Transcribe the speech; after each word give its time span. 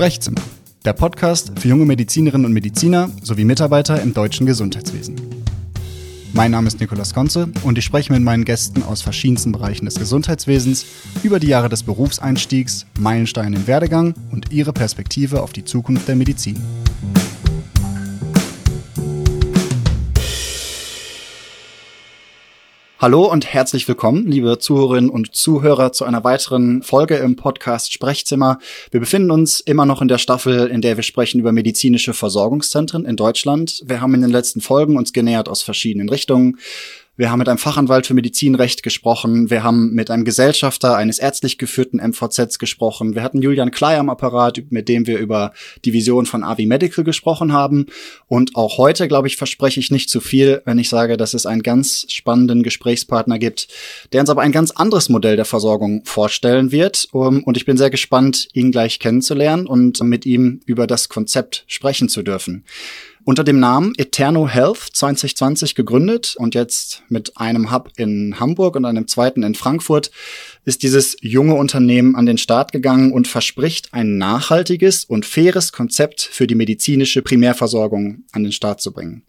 Sprechzimmer, 0.00 0.40
der 0.86 0.94
Podcast 0.94 1.52
für 1.58 1.68
junge 1.68 1.84
Medizinerinnen 1.84 2.46
und 2.46 2.54
Mediziner 2.54 3.10
sowie 3.22 3.44
Mitarbeiter 3.44 4.00
im 4.00 4.14
deutschen 4.14 4.46
Gesundheitswesen. 4.46 5.16
Mein 6.32 6.52
Name 6.52 6.68
ist 6.68 6.80
Nikolas 6.80 7.12
Konze 7.12 7.50
und 7.64 7.76
ich 7.76 7.84
spreche 7.84 8.10
mit 8.10 8.22
meinen 8.22 8.46
Gästen 8.46 8.82
aus 8.82 9.02
verschiedensten 9.02 9.52
Bereichen 9.52 9.84
des 9.84 9.96
Gesundheitswesens 9.96 10.86
über 11.22 11.38
die 11.38 11.48
Jahre 11.48 11.68
des 11.68 11.82
Berufseinstiegs, 11.82 12.86
Meilensteine 12.98 13.56
im 13.56 13.66
Werdegang 13.66 14.14
und 14.32 14.50
ihre 14.50 14.72
Perspektive 14.72 15.42
auf 15.42 15.52
die 15.52 15.66
Zukunft 15.66 16.08
der 16.08 16.16
Medizin. 16.16 16.56
Hallo 23.02 23.24
und 23.24 23.46
herzlich 23.46 23.88
willkommen, 23.88 24.26
liebe 24.26 24.58
Zuhörerinnen 24.58 25.08
und 25.08 25.34
Zuhörer, 25.34 25.90
zu 25.90 26.04
einer 26.04 26.22
weiteren 26.22 26.82
Folge 26.82 27.16
im 27.16 27.34
Podcast 27.34 27.94
Sprechzimmer. 27.94 28.58
Wir 28.90 29.00
befinden 29.00 29.30
uns 29.30 29.60
immer 29.60 29.86
noch 29.86 30.02
in 30.02 30.08
der 30.08 30.18
Staffel, 30.18 30.66
in 30.66 30.82
der 30.82 30.96
wir 30.96 31.02
sprechen 31.02 31.40
über 31.40 31.50
medizinische 31.50 32.12
Versorgungszentren 32.12 33.06
in 33.06 33.16
Deutschland. 33.16 33.80
Wir 33.86 34.02
haben 34.02 34.12
in 34.12 34.20
den 34.20 34.30
letzten 34.30 34.60
Folgen 34.60 34.98
uns 34.98 35.14
genähert 35.14 35.48
aus 35.48 35.62
verschiedenen 35.62 36.10
Richtungen. 36.10 36.58
Wir 37.20 37.30
haben 37.30 37.38
mit 37.38 37.50
einem 37.50 37.58
Fachanwalt 37.58 38.06
für 38.06 38.14
Medizinrecht 38.14 38.82
gesprochen. 38.82 39.50
Wir 39.50 39.62
haben 39.62 39.92
mit 39.92 40.10
einem 40.10 40.24
Gesellschafter 40.24 40.96
eines 40.96 41.18
ärztlich 41.18 41.58
geführten 41.58 41.98
MVZs 41.98 42.58
gesprochen. 42.58 43.14
Wir 43.14 43.22
hatten 43.22 43.42
Julian 43.42 43.70
Klei 43.70 43.98
am 43.98 44.08
Apparat, 44.08 44.62
mit 44.70 44.88
dem 44.88 45.06
wir 45.06 45.18
über 45.18 45.52
die 45.84 45.92
Vision 45.92 46.24
von 46.24 46.42
Avi 46.42 46.64
Medical 46.64 47.04
gesprochen 47.04 47.52
haben. 47.52 47.84
Und 48.26 48.56
auch 48.56 48.78
heute, 48.78 49.06
glaube 49.06 49.28
ich, 49.28 49.36
verspreche 49.36 49.80
ich 49.80 49.90
nicht 49.90 50.08
zu 50.08 50.22
viel, 50.22 50.62
wenn 50.64 50.78
ich 50.78 50.88
sage, 50.88 51.18
dass 51.18 51.34
es 51.34 51.44
einen 51.44 51.62
ganz 51.62 52.06
spannenden 52.08 52.62
Gesprächspartner 52.62 53.38
gibt, 53.38 53.68
der 54.14 54.22
uns 54.22 54.30
aber 54.30 54.40
ein 54.40 54.50
ganz 54.50 54.70
anderes 54.70 55.10
Modell 55.10 55.36
der 55.36 55.44
Versorgung 55.44 56.06
vorstellen 56.06 56.72
wird. 56.72 57.06
Und 57.12 57.54
ich 57.54 57.66
bin 57.66 57.76
sehr 57.76 57.90
gespannt, 57.90 58.48
ihn 58.54 58.72
gleich 58.72 58.98
kennenzulernen 58.98 59.66
und 59.66 60.02
mit 60.02 60.24
ihm 60.24 60.60
über 60.64 60.86
das 60.86 61.10
Konzept 61.10 61.64
sprechen 61.66 62.08
zu 62.08 62.22
dürfen. 62.22 62.64
Unter 63.24 63.44
dem 63.44 63.60
Namen 63.60 63.92
Eterno 63.98 64.48
Health 64.48 64.78
2020 64.78 65.74
gegründet 65.74 66.36
und 66.38 66.54
jetzt 66.54 67.02
mit 67.08 67.36
einem 67.36 67.70
Hub 67.70 67.90
in 67.96 68.40
Hamburg 68.40 68.76
und 68.76 68.86
einem 68.86 69.06
zweiten 69.08 69.42
in 69.42 69.54
Frankfurt 69.54 70.10
ist 70.64 70.82
dieses 70.82 71.16
junge 71.20 71.54
Unternehmen 71.54 72.16
an 72.16 72.24
den 72.24 72.38
Start 72.38 72.72
gegangen 72.72 73.12
und 73.12 73.28
verspricht 73.28 73.92
ein 73.92 74.16
nachhaltiges 74.16 75.04
und 75.04 75.26
faires 75.26 75.72
Konzept 75.72 76.22
für 76.22 76.46
die 76.46 76.54
medizinische 76.54 77.20
Primärversorgung 77.20 78.24
an 78.32 78.42
den 78.42 78.52
Start 78.52 78.80
zu 78.80 78.92
bringen. 78.92 79.22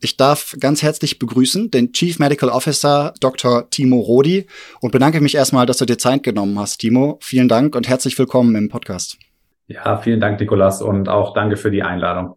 Ich 0.00 0.16
darf 0.16 0.56
ganz 0.58 0.82
herzlich 0.82 1.18
begrüßen 1.18 1.70
den 1.70 1.92
Chief 1.92 2.18
Medical 2.18 2.48
Officer 2.48 3.14
Dr. 3.20 3.68
Timo 3.70 4.00
Rodi 4.00 4.46
und 4.80 4.90
bedanke 4.90 5.20
mich 5.20 5.34
erstmal, 5.34 5.66
dass 5.66 5.76
du 5.76 5.84
dir 5.84 5.98
Zeit 5.98 6.22
genommen 6.22 6.58
hast, 6.58 6.78
Timo. 6.78 7.18
Vielen 7.20 7.48
Dank 7.48 7.76
und 7.76 7.88
herzlich 7.88 8.18
willkommen 8.18 8.56
im 8.56 8.68
Podcast. 8.68 9.18
Ja, 9.68 9.98
vielen 9.98 10.18
Dank, 10.18 10.40
Nikolas, 10.40 10.82
und 10.82 11.08
auch 11.08 11.34
danke 11.34 11.56
für 11.56 11.70
die 11.70 11.82
Einladung. 11.82 12.34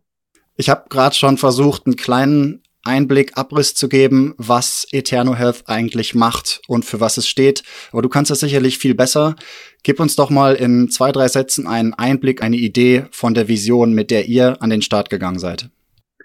Ich 0.58 0.70
habe 0.70 0.86
gerade 0.89 1.16
schon 1.16 1.38
versucht, 1.38 1.86
einen 1.86 1.95
kleinen 1.95 2.64
Einblick, 2.86 3.31
Abriss 3.36 3.73
zu 3.73 3.89
geben, 3.89 4.36
was 4.38 4.88
Eterno 4.92 5.36
Health 5.36 5.64
eigentlich 5.66 6.16
macht 6.16 6.61
und 6.67 6.86
für 6.86 7.02
was 7.02 7.17
es 7.17 7.28
steht. 7.28 7.64
Aber 7.92 8.02
du 8.02 8.09
kannst 8.09 8.31
es 8.31 8.39
sicherlich 8.39 8.78
viel 8.78 8.95
besser. 8.95 9.36
Gib 9.83 10.00
uns 10.00 10.16
doch 10.16 10.30
mal 10.30 10.56
in 10.56 10.89
zwei, 10.89 11.11
drei 11.11 11.28
Sätzen 11.28 11.67
einen 11.67 11.94
Einblick, 11.94 12.42
eine 12.42 12.56
Idee 12.56 13.06
von 13.11 13.33
der 13.33 13.48
Vision, 13.48 13.94
mit 13.94 14.11
der 14.11 14.28
ihr 14.28 14.61
an 14.61 14.70
den 14.70 14.81
Start 14.81 15.09
gegangen 15.09 15.39
seid. 15.39 15.70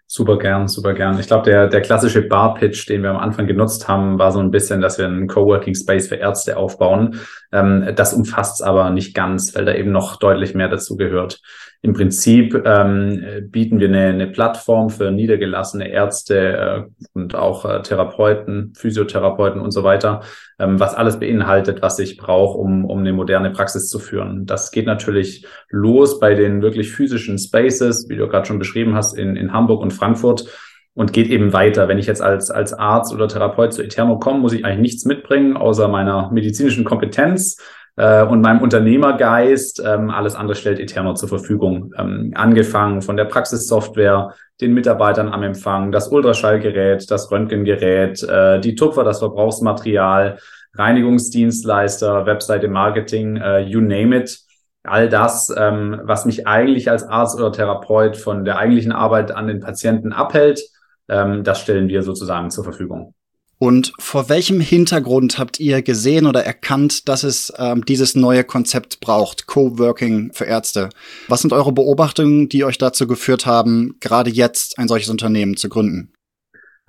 Super 0.07 0.39
gern, 0.39 0.67
super 0.67 0.93
gern. 0.93 1.21
Ich 1.21 1.29
glaube, 1.29 1.45
der, 1.45 1.69
der 1.69 1.83
klassische 1.83 2.23
Bar-Pitch, 2.23 2.89
den 2.89 3.05
wir 3.05 3.11
am 3.11 3.17
Anfang 3.17 3.47
genutzt 3.47 3.87
haben, 3.87 4.19
war 4.19 4.33
so 4.33 4.41
ein 4.41 4.51
bisschen, 4.51 4.81
dass 4.81 4.99
wir 4.99 5.07
einen 5.07 5.29
Coworking 5.29 5.77
Space 5.77 6.09
für 6.09 6.17
Ärzte 6.17 6.57
aufbauen. 6.57 7.21
Ähm, 7.53 7.93
das 7.95 8.13
umfasst 8.13 8.61
es 8.61 8.67
aber 8.67 8.91
nicht 8.91 9.15
ganz, 9.15 9.55
weil 9.55 9.65
da 9.65 9.75
eben 9.75 9.93
noch 9.93 10.17
deutlich 10.17 10.53
mehr 10.53 10.69
dazu 10.69 10.97
gehört. 10.97 11.41
Im 11.83 11.95
Prinzip 11.95 12.63
ähm, 12.67 13.25
bieten 13.51 13.81
wir 13.81 13.89
eine, 13.89 14.09
eine 14.09 14.27
Plattform 14.27 14.91
für 14.91 15.11
niedergelassene 15.11 15.89
Ärzte 15.89 16.37
äh, 16.37 17.07
und 17.15 17.35
auch 17.35 17.65
äh, 17.65 17.81
Therapeuten, 17.81 18.75
Physiotherapeuten 18.77 19.63
und 19.63 19.71
so 19.71 19.83
weiter, 19.83 20.21
ähm, 20.59 20.79
was 20.79 20.95
alles 20.95 21.19
beinhaltet, 21.19 21.81
was 21.81 21.99
ich 21.99 22.19
brauche, 22.19 22.59
um, 22.59 22.85
um 22.85 22.99
eine 22.99 23.15
moderne 23.15 23.51
Praxis 23.51 23.89
zu 23.89 23.99
führen. 23.99 24.45
Das 24.45 24.73
geht 24.73 24.85
natürlich 24.85 25.47
los 25.71 26.21
bei 26.21 26.35
den 26.35 26.61
wirklich 26.61 26.93
physischen 26.93 27.39
Spaces, 27.39 28.11
wie 28.11 28.17
du 28.17 28.29
gerade 28.29 28.47
schon 28.47 28.59
beschrieben 28.59 28.95
hast, 28.95 29.17
in, 29.17 29.37
in 29.37 29.55
Hamburg 29.55 29.81
und 29.81 29.95
Frankfurt 29.95 30.49
und 30.93 31.15
geht 31.15 31.31
eben 31.31 31.55
weiter. 31.55 31.89
Wenn 31.89 31.99
ich 31.99 32.07
jetzt 32.07 32.21
als, 32.21 32.51
als 32.51 32.75
Arzt 32.75 33.15
oder 33.15 33.27
Therapeut 33.27 33.73
zu 33.73 33.83
Eterno 33.83 34.19
komme, 34.19 34.41
muss 34.41 34.53
ich 34.53 34.67
eigentlich 34.67 34.81
nichts 34.81 35.07
mitbringen, 35.07 35.57
außer 35.57 35.89
meiner 35.89 36.31
medizinischen 36.31 36.85
Kompetenz 36.85 37.57
äh, 38.01 38.25
und 38.25 38.41
meinem 38.41 38.63
Unternehmergeist. 38.63 39.83
Ähm, 39.85 40.11
alles 40.11 40.35
andere 40.35 40.57
stellt 40.57 40.81
Eterno 40.81 41.13
zur 41.15 41.29
Verfügung. 41.29 41.93
Ähm, 41.99 42.33
angefangen 42.35 43.03
von 43.03 43.17
der 43.17 43.27
Praxissoftware, 43.27 44.35
den 44.61 44.73
Mitarbeitern 44.73 45.29
am 45.29 45.43
Empfang, 45.43 45.93
das 45.93 46.09
Ultraschallgerät, 46.09 47.11
das 47.11 47.31
Röntgengerät, 47.31 48.23
äh, 48.23 48.59
die 48.61 48.75
Tupfer, 48.75 49.05
das 49.05 49.19
Verbrauchsmaterial, 49.19 50.39
Reinigungsdienstleister, 50.75 52.25
Webseite 52.25 52.69
Marketing, 52.69 53.37
äh, 53.37 53.61
you 53.61 53.81
name 53.81 54.17
it. 54.17 54.39
All 54.83 55.11
das, 55.11 55.55
ähm, 55.55 56.01
was 56.05 56.25
mich 56.25 56.47
eigentlich 56.47 56.91
als 56.91 57.05
Arzt 57.05 57.39
oder 57.39 57.53
Therapeut 57.53 58.17
von 58.17 58.47
der 58.47 58.57
eigentlichen 58.57 58.93
Arbeit 58.93 59.31
an 59.31 59.47
den 59.47 59.61
Patienten 59.61 60.15
abhält, 60.15 60.63
ähm, 61.09 61.45
das 61.45 61.61
stellen 61.61 61.89
wir 61.89 62.03
sozusagen 62.03 62.51
zur 62.51 62.65
Verfügung. 62.65 63.13
Und 63.63 63.93
vor 63.99 64.31
welchem 64.31 64.59
Hintergrund 64.59 65.39
habt 65.39 65.61
ihr 65.61 65.83
gesehen 65.83 66.27
oder 66.27 66.43
erkannt, 66.43 67.11
dass 67.11 67.25
es 67.25 67.53
ähm, 67.59 67.85
dieses 67.85 68.15
neue 68.15 68.43
Konzept 68.43 69.01
braucht, 69.01 69.47
Coworking 69.47 70.33
für 70.33 70.47
Ärzte? 70.47 70.89
Was 71.29 71.43
sind 71.43 71.53
eure 71.53 71.71
Beobachtungen, 71.71 72.49
die 72.49 72.65
euch 72.65 72.79
dazu 72.79 73.07
geführt 73.07 73.45
haben, 73.45 73.97
gerade 74.01 74.31
jetzt 74.31 74.79
ein 74.79 74.89
solches 74.89 75.11
Unternehmen 75.11 75.59
zu 75.59 75.69
gründen? 75.69 76.15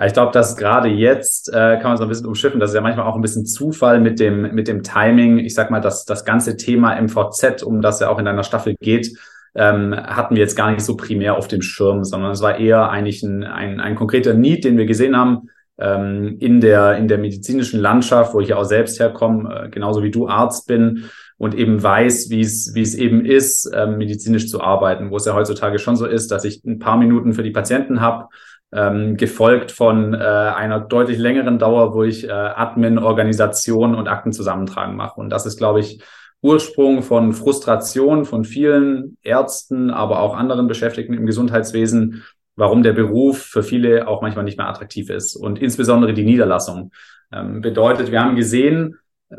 Ich 0.02 0.14
glaube, 0.14 0.32
dass 0.32 0.56
gerade 0.56 0.88
jetzt 0.88 1.50
äh, 1.50 1.78
kann 1.78 1.92
man 1.92 1.98
so 1.98 2.04
ein 2.04 2.10
bisschen 2.10 2.26
umschiffen. 2.26 2.62
Das 2.62 2.70
ist 2.70 2.76
ja 2.76 2.82
manchmal 2.82 3.06
auch 3.06 3.16
ein 3.16 3.22
bisschen 3.22 3.46
Zufall 3.46 4.00
mit 4.00 4.22
dem 4.22 4.56
mit 4.56 4.70
dem 4.70 4.82
Timing. 4.82 5.40
Ich 5.40 5.54
sag 5.54 5.72
mal, 5.72 5.82
dass 5.82 6.06
das 6.06 6.24
ganze 6.24 6.56
Thema 6.56 6.96
MVZ, 7.02 7.64
um 7.64 7.82
das 7.82 8.00
ja 8.00 8.08
auch 8.08 8.18
in 8.18 8.24
deiner 8.24 8.44
Staffel 8.44 8.76
geht, 8.80 9.12
ähm, 9.56 9.94
hatten 9.94 10.36
wir 10.36 10.42
jetzt 10.42 10.56
gar 10.56 10.72
nicht 10.72 10.86
so 10.86 10.96
primär 10.96 11.36
auf 11.36 11.50
dem 11.50 11.62
Schirm, 11.62 12.06
sondern 12.06 12.32
es 12.32 12.42
war 12.42 12.58
eher 12.58 12.90
eigentlich 12.90 13.24
ein, 13.24 13.44
ein, 13.44 13.82
ein 13.82 13.96
konkreter 13.96 14.34
Need, 14.34 14.64
den 14.64 14.78
wir 14.78 14.86
gesehen 14.86 15.18
haben 15.18 15.50
ähm, 15.78 16.38
in, 16.40 16.62
der, 16.62 16.98
in 16.98 17.08
der 17.08 17.18
medizinischen 17.18 17.80
Landschaft, 17.80 18.34
wo 18.34 18.40
ich 18.40 18.50
ja 18.50 18.58
auch 18.58 18.64
selbst 18.64 19.00
herkomme, 19.00 19.66
äh, 19.66 19.70
genauso 19.70 20.04
wie 20.04 20.12
du 20.12 20.28
Arzt 20.28 20.68
bin 20.68 21.06
und 21.38 21.56
eben 21.56 21.82
weiß, 21.82 22.30
wie 22.30 22.42
es 22.42 22.74
wie 22.76 22.82
es 22.82 22.96
eben 22.96 23.26
ist, 23.26 23.66
äh, 23.66 23.88
medizinisch 23.88 24.48
zu 24.48 24.62
arbeiten, 24.62 25.10
wo 25.10 25.18
es 25.18 25.26
ja 25.26 25.34
heutzutage 25.34 25.80
schon 25.80 25.96
so 25.96 26.06
ist, 26.06 26.32
dass 26.32 26.46
ich 26.46 26.64
ein 26.66 26.80
paar 26.80 26.98
Minuten 26.98 27.34
für 27.34 27.44
die 27.44 27.52
Patienten 27.52 28.02
habe, 28.02 28.28
ähm, 28.74 29.18
gefolgt 29.18 29.72
von 29.72 30.14
äh, 30.14 30.18
einer 30.18 30.80
deutlich 30.80 31.18
längeren 31.18 31.60
Dauer, 31.60 31.94
wo 31.94 32.04
ich 32.04 32.28
äh, 32.28 32.32
Admin, 32.32 33.00
Organisation 33.00 33.96
und 33.96 34.08
Akten 34.08 34.32
zusammentragen 34.32 34.96
mache. 34.96 35.20
Und 35.20 35.30
das 35.30 35.46
ist, 35.46 35.58
glaube 35.58 35.80
ich, 35.80 36.02
Ursprung 36.42 37.04
von 37.04 37.34
Frustration 37.34 38.26
von 38.26 38.46
vielen 38.46 39.18
Ärzten, 39.22 39.92
aber 39.92 40.22
auch 40.22 40.36
anderen 40.36 40.68
Beschäftigten 40.68 41.14
im 41.14 41.26
Gesundheitswesen, 41.26 42.24
warum 42.56 42.84
der 42.84 42.94
Beruf 42.94 43.42
für 43.44 43.64
viele 43.64 44.08
auch 44.08 44.22
manchmal 44.22 44.46
nicht 44.46 44.58
mehr 44.58 44.68
attraktiv 44.68 45.10
ist. 45.10 45.36
Und 45.36 45.60
insbesondere 45.60 46.14
die 46.14 46.24
Niederlassung 46.24 46.92
ähm, 47.32 47.62
bedeutet, 47.62 48.12
wir 48.12 48.22
haben 48.22 48.36
gesehen, 48.36 48.98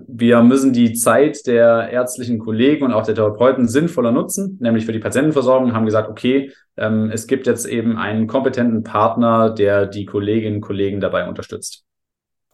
wir 0.09 0.43
müssen 0.43 0.73
die 0.73 0.95
Zeit 0.95 1.47
der 1.47 1.91
ärztlichen 1.91 2.39
Kollegen 2.39 2.85
und 2.85 2.93
auch 2.93 3.05
der 3.05 3.15
Therapeuten 3.15 3.69
sinnvoller 3.69 4.11
nutzen, 4.11 4.57
nämlich 4.61 4.87
für 4.87 4.93
die 4.93 4.99
Patientenversorgung, 4.99 5.75
haben 5.75 5.85
gesagt, 5.85 6.09
okay, 6.09 6.51
ähm, 6.79 7.11
es 7.13 7.27
gibt 7.27 7.47
jetzt 7.47 7.67
eben 7.67 7.99
einen 7.99 8.27
kompetenten 8.27 8.85
Partner, 8.85 9.51
der 9.51 9.87
die 9.87 10.07
Kolleginnen 10.07 10.57
und 10.57 10.61
Kollegen 10.63 11.01
dabei 11.01 11.29
unterstützt. 11.29 11.85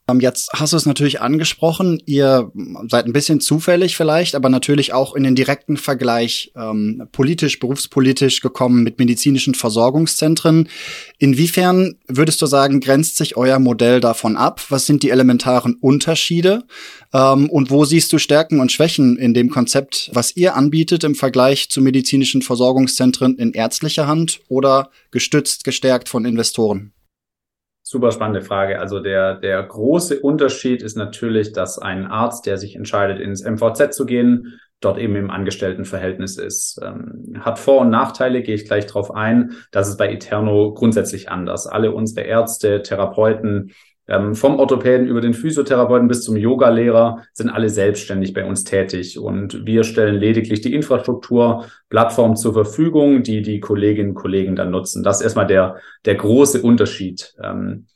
Ähm, 0.08 0.20
jetzt 0.20 0.48
hast 0.54 0.72
du 0.72 0.76
es 0.76 0.86
natürlich 0.86 1.20
angesprochen, 1.20 2.02
ihr 2.06 2.50
seid 2.88 3.06
ein 3.06 3.12
bisschen 3.12 3.40
zufällig 3.40 3.96
vielleicht, 3.96 4.34
aber 4.34 4.48
natürlich 4.48 4.92
auch 4.92 5.14
in 5.14 5.22
den 5.22 5.34
direkten 5.34 5.76
Vergleich 5.76 6.52
ähm, 6.56 7.08
politisch, 7.12 7.58
berufspolitisch 7.58 8.40
gekommen 8.40 8.82
mit 8.82 8.98
medizinischen 8.98 9.54
Versorgungszentren. 9.54 10.68
Inwiefern 11.18 11.96
würdest 12.06 12.40
du 12.40 12.46
sagen, 12.46 12.80
grenzt 12.80 13.16
sich 13.16 13.36
euer 13.36 13.58
Modell 13.58 14.00
davon 14.00 14.36
ab? 14.36 14.62
Was 14.70 14.86
sind 14.86 15.02
die 15.02 15.10
elementaren 15.10 15.74
Unterschiede? 15.74 16.64
Ähm, 17.12 17.50
und 17.50 17.70
wo 17.70 17.84
siehst 17.84 18.12
du 18.12 18.18
Stärken 18.18 18.60
und 18.60 18.72
Schwächen 18.72 19.18
in 19.18 19.34
dem 19.34 19.50
Konzept, 19.50 20.10
was 20.14 20.36
ihr 20.36 20.56
anbietet 20.56 21.04
im 21.04 21.14
Vergleich 21.14 21.68
zu 21.68 21.82
medizinischen 21.82 22.42
Versorgungszentren 22.42 23.36
in 23.36 23.52
ärztlicher 23.52 24.06
Hand 24.06 24.40
oder 24.48 24.90
gestützt, 25.10 25.64
gestärkt 25.64 26.08
von 26.08 26.24
Investoren? 26.24 26.92
Super 27.90 28.12
spannende 28.12 28.42
Frage. 28.42 28.80
Also 28.80 29.00
der, 29.00 29.36
der 29.36 29.62
große 29.62 30.20
Unterschied 30.20 30.82
ist 30.82 30.94
natürlich, 30.94 31.54
dass 31.54 31.78
ein 31.78 32.04
Arzt, 32.06 32.44
der 32.44 32.58
sich 32.58 32.76
entscheidet, 32.76 33.18
ins 33.18 33.42
MVZ 33.42 33.94
zu 33.94 34.04
gehen, 34.04 34.60
dort 34.80 34.98
eben 34.98 35.16
im 35.16 35.30
Angestelltenverhältnis 35.30 36.36
ist. 36.36 36.78
Ähm, 36.84 37.40
hat 37.40 37.58
Vor- 37.58 37.80
und 37.80 37.88
Nachteile, 37.88 38.42
gehe 38.42 38.56
ich 38.56 38.66
gleich 38.66 38.84
drauf 38.84 39.14
ein. 39.14 39.52
Das 39.70 39.88
ist 39.88 39.96
bei 39.96 40.12
Eterno 40.12 40.74
grundsätzlich 40.74 41.30
anders. 41.30 41.66
Alle 41.66 41.92
unsere 41.92 42.26
Ärzte, 42.26 42.82
Therapeuten 42.82 43.72
ähm, 44.08 44.34
vom 44.34 44.58
Orthopäden 44.58 45.06
über 45.06 45.20
den 45.20 45.34
Physiotherapeuten 45.34 46.08
bis 46.08 46.22
zum 46.22 46.36
Yogalehrer 46.36 47.24
sind 47.32 47.50
alle 47.50 47.68
selbstständig 47.68 48.32
bei 48.32 48.44
uns 48.44 48.64
tätig. 48.64 49.18
Und 49.18 49.66
wir 49.66 49.84
stellen 49.84 50.16
lediglich 50.16 50.62
die 50.62 50.74
Infrastruktur, 50.74 51.66
Plattform 51.90 52.34
zur 52.34 52.54
Verfügung, 52.54 53.22
die 53.22 53.42
die 53.42 53.60
Kolleginnen 53.60 54.10
und 54.10 54.14
Kollegen 54.14 54.56
dann 54.56 54.70
nutzen. 54.70 55.02
Das 55.02 55.18
ist 55.18 55.24
erstmal 55.24 55.46
der, 55.46 55.76
der 56.06 56.14
große 56.14 56.62
Unterschied. 56.62 57.34
Ähm, 57.42 57.86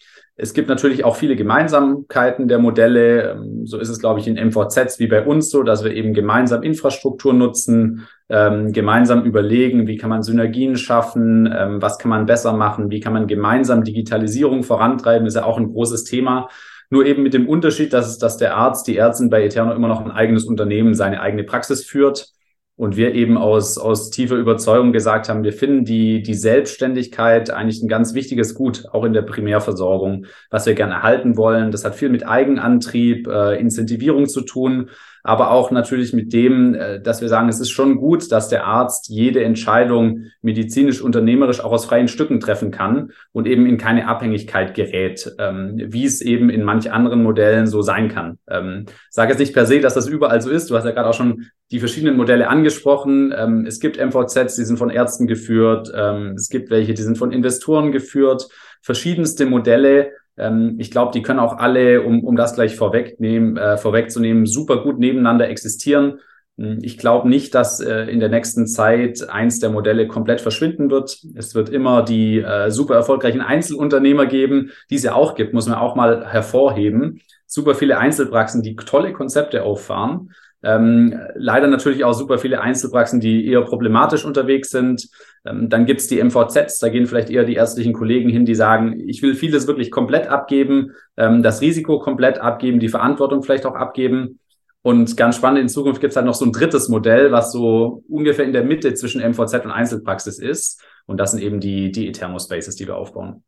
es 0.43 0.55
gibt 0.55 0.69
natürlich 0.69 1.05
auch 1.05 1.15
viele 1.15 1.37
Gemeinsamkeiten 1.37 2.49
der 2.49 2.59
Modelle. 2.59 3.31
Ähm, 3.31 3.65
so 3.65 3.79
ist 3.79 3.89
es, 3.89 4.01
glaube 4.01 4.19
ich, 4.19 4.27
in 4.27 4.35
MVZs 4.35 4.99
wie 4.99 5.07
bei 5.07 5.25
uns 5.25 5.51
so, 5.51 5.63
dass 5.63 5.85
wir 5.85 5.95
eben 5.95 6.15
gemeinsam 6.15 6.65
Infrastruktur 6.65 7.33
nutzen, 7.33 8.09
ähm, 8.29 8.73
gemeinsam 8.73 9.23
überlegen, 9.23 9.87
wie 9.87 9.97
kann 9.97 10.11
man 10.11 10.25
Synergien 10.25 10.77
schaffen, 10.77 11.49
ähm, 11.57 11.81
was 11.81 11.99
kann 11.99 12.11
man 12.11 12.27
besser 12.27 12.55
machen, 12.55 12.91
wie 12.91 12.99
kann 12.99 13.13
man 13.13 13.29
gemeinsam 13.29 13.85
Digitalisierung 13.85 14.65
vorantreiben, 14.65 15.29
ist 15.29 15.37
ja 15.37 15.45
auch 15.45 15.59
ein 15.59 15.73
großes 15.73 16.03
Thema. 16.05 16.49
Nur 16.91 17.07
eben 17.07 17.23
mit 17.23 17.35
dem 17.35 17.49
Unterschied, 17.49 17.93
dass, 17.93 18.19
dass 18.19 18.37
der 18.37 18.57
Arzt, 18.57 18.89
die 18.89 18.97
Ärztin 18.97 19.31
bei 19.31 19.45
Eterno 19.45 19.73
immer 19.73 19.89
noch 19.89 20.05
ein 20.05 20.11
eigenes 20.11 20.45
Unternehmen, 20.45 20.95
seine 20.95 21.21
eigene 21.21 21.45
Praxis 21.45 21.85
führt 21.85 22.33
und 22.83 22.97
wir 22.97 23.15
eben 23.15 23.39
aus, 23.39 23.79
aus 23.79 24.11
tiefer 24.11 24.35
Überzeugung 24.35 24.93
gesagt 24.93 25.29
haben, 25.29 25.45
wir 25.45 25.53
finden 25.53 25.85
die, 25.85 26.21
die 26.21 26.35
Selbstständigkeit 26.35 27.49
eigentlich 27.49 27.81
ein 27.81 27.87
ganz 27.87 28.13
wichtiges 28.13 28.57
Gut, 28.57 28.87
auch 28.91 29.05
in 29.05 29.13
der 29.13 29.23
Primärversorgung, 29.23 30.27
was 30.51 30.67
wir 30.67 30.75
gerne 30.75 30.95
erhalten 30.95 31.37
wollen. 31.37 31.71
Das 31.71 31.85
hat 31.85 31.95
viel 31.95 32.09
mit 32.09 32.27
Eigenantrieb, 32.27 33.29
äh, 33.29 33.55
Incentivierung 33.61 34.27
zu 34.27 34.41
tun 34.41 34.91
aber 35.23 35.51
auch 35.51 35.71
natürlich 35.71 36.13
mit 36.13 36.33
dem, 36.33 36.75
äh, 36.75 37.01
dass 37.01 37.21
wir 37.21 37.29
sagen, 37.29 37.49
es 37.49 37.61
ist 37.61 37.71
schon 37.71 37.97
gut, 37.97 38.33
dass 38.33 38.49
der 38.49 38.67
Arzt 38.67 39.09
jede 39.09 39.45
Entscheidung 39.45 40.27
medizinisch, 40.43 41.01
unternehmerisch 41.01 41.61
auch 41.61 41.73
aus 41.73 41.85
freien 41.85 42.09
Stücken 42.09 42.41
treffen 42.41 42.71
kann 42.71 43.13
und 43.33 43.47
eben 43.47 43.67
in 43.67 43.79
keine 43.79 44.09
Abhängigkeit 44.09 44.75
gerät, 44.75 45.35
ähm, 45.39 45.75
wie 45.77 46.05
es 46.05 46.21
eben 46.21 46.51
in 46.51 46.65
manch 46.65 46.91
anderen 46.91 47.23
Modellen 47.23 47.67
so 47.67 47.83
sein 47.83 48.09
kann. 48.09 48.39
Ähm, 48.49 48.87
sage 49.11 49.31
jetzt 49.31 49.41
nicht 49.41 49.55
per 49.55 49.67
se, 49.67 49.81
dass 49.81 49.95
das 49.95 50.09
überall 50.09 50.41
so 50.41 50.51
ist. 50.51 50.71
Du 50.71 50.77
hast 50.77 50.85
ja 50.85 50.91
gerade 50.91 51.09
auch 51.09 51.15
schon 51.15 51.47
die 51.71 51.79
verschiedenen 51.79 52.17
Modelle 52.17 52.49
angesprochen. 52.49 53.33
Ähm, 53.37 53.65
es 53.67 53.79
gibt 53.81 53.99
MVZs, 53.99 54.57
die 54.57 54.65
sind 54.65 54.79
von 54.79 54.91
Ärzten 54.91 55.27
geführt. 55.27 55.89
es 56.35 56.49
gibt 56.49 56.71
welche, 56.71 56.95
die 56.95 57.03
sind 57.03 57.19
von 57.19 57.33
Investoren 57.33 57.93
geführt. 57.93 58.49
Verschiedenste 58.83 59.47
Modelle. 59.47 60.13
Ähm, 60.37 60.77
ich 60.79 60.91
glaube, 60.91 61.13
die 61.13 61.23
können 61.23 61.41
auch 61.41 61.59
alle, 61.59 62.03
um, 62.03 62.25
um 62.25 62.37
das 62.37 62.55
gleich 62.55 62.77
vorwegnehmen, 62.77 63.57
äh, 63.57 63.77
vorwegzunehmen, 63.77 64.47
super 64.47 64.83
gut 64.83 64.99
nebeneinander 64.99 65.49
existieren. 65.49 66.21
Hm, 66.59 66.79
ich 66.83 66.99
glaube 66.99 67.29
nicht, 67.29 67.55
dass 67.55 67.81
äh, 67.81 68.05
in 68.05 68.21
der 68.21 68.29
nächsten 68.29 68.67
Zeit 68.67 69.29
eins 69.29 69.59
der 69.61 69.71
Modelle 69.71 70.07
komplett 70.07 70.41
verschwinden 70.41 70.91
wird. 70.91 71.19
Es 71.35 71.55
wird 71.55 71.69
immer 71.71 72.03
die 72.03 72.41
äh, 72.41 72.71
super 72.71 72.95
erfolgreichen 72.95 73.41
Einzelunternehmer 73.41 74.27
geben, 74.27 74.71
die 74.91 74.97
es 74.97 75.03
ja 75.03 75.15
auch 75.15 75.35
gibt, 75.35 75.55
muss 75.55 75.69
man 75.69 75.79
auch 75.79 75.97
mal 75.97 76.27
hervorheben. 76.27 77.21
Super 77.47 77.75
viele 77.75 77.99
Einzelpraxen, 77.99 78.63
die 78.63 78.77
tolle 78.77 79.13
Konzepte 79.13 79.63
auffahren. 79.63 80.33
Ähm, 80.65 81.19
leider 81.35 81.67
natürlich 81.67 82.05
auch 82.05 82.13
super 82.13 82.39
viele 82.39 82.61
Einzelpraxen, 82.61 83.21
die 83.21 83.47
eher 83.47 83.63
problematisch 83.63 84.25
unterwegs 84.25 84.71
sind. 84.71 85.09
Ähm, 85.45 85.69
dann 85.69 85.87
gibt's 85.87 86.07
die 86.07 86.23
MVZs, 86.23 86.79
da 86.79 86.89
gehen 86.89 87.07
vielleicht 87.07 87.31
eher 87.31 87.45
die 87.45 87.55
ärztlichen 87.55 87.93
Kollegen 87.93 88.31
hin, 88.31 88.45
die 88.45 88.55
sagen, 88.55 89.01
ich 89.09 89.23
will 89.23 89.35
vieles 89.35 89.67
wirklich 89.67 89.91
komplett 89.91 90.29
abgeben, 90.29 90.93
ähm, 91.17 91.43
das 91.43 91.61
Risiko 91.61 91.99
komplett 91.99 92.39
abgeben, 92.39 92.79
die 92.79 92.89
Verantwortung 92.89 93.43
vielleicht 93.43 93.67
auch 93.67 93.75
abgeben. 93.75 94.39
Und 94.83 95.17
ganz 95.17 95.37
spannend, 95.37 95.61
in 95.61 95.69
Zukunft 95.69 96.01
gibt's 96.01 96.17
halt 96.17 96.27
noch 96.27 96.35
so 96.35 96.45
ein 96.45 96.53
drittes 96.53 96.89
Modell, 96.89 97.31
was 97.31 97.53
so 97.53 98.03
ungefähr 98.09 98.45
in 98.45 98.53
der 98.53 98.65
Mitte 98.65 98.95
zwischen 98.95 99.21
MVZ 99.21 99.65
und 99.65 99.71
Einzelpraxis 99.71 100.39
ist. 100.39 100.83
Und 101.07 101.19
das 101.19 101.33
sind 101.33 101.43
eben 101.43 101.61
die, 101.61 101.93
die 101.93 102.09
Ethermo-Spaces, 102.09 102.77
die 102.77 102.87
wir 102.87 102.97
aufbauen. 102.97 103.45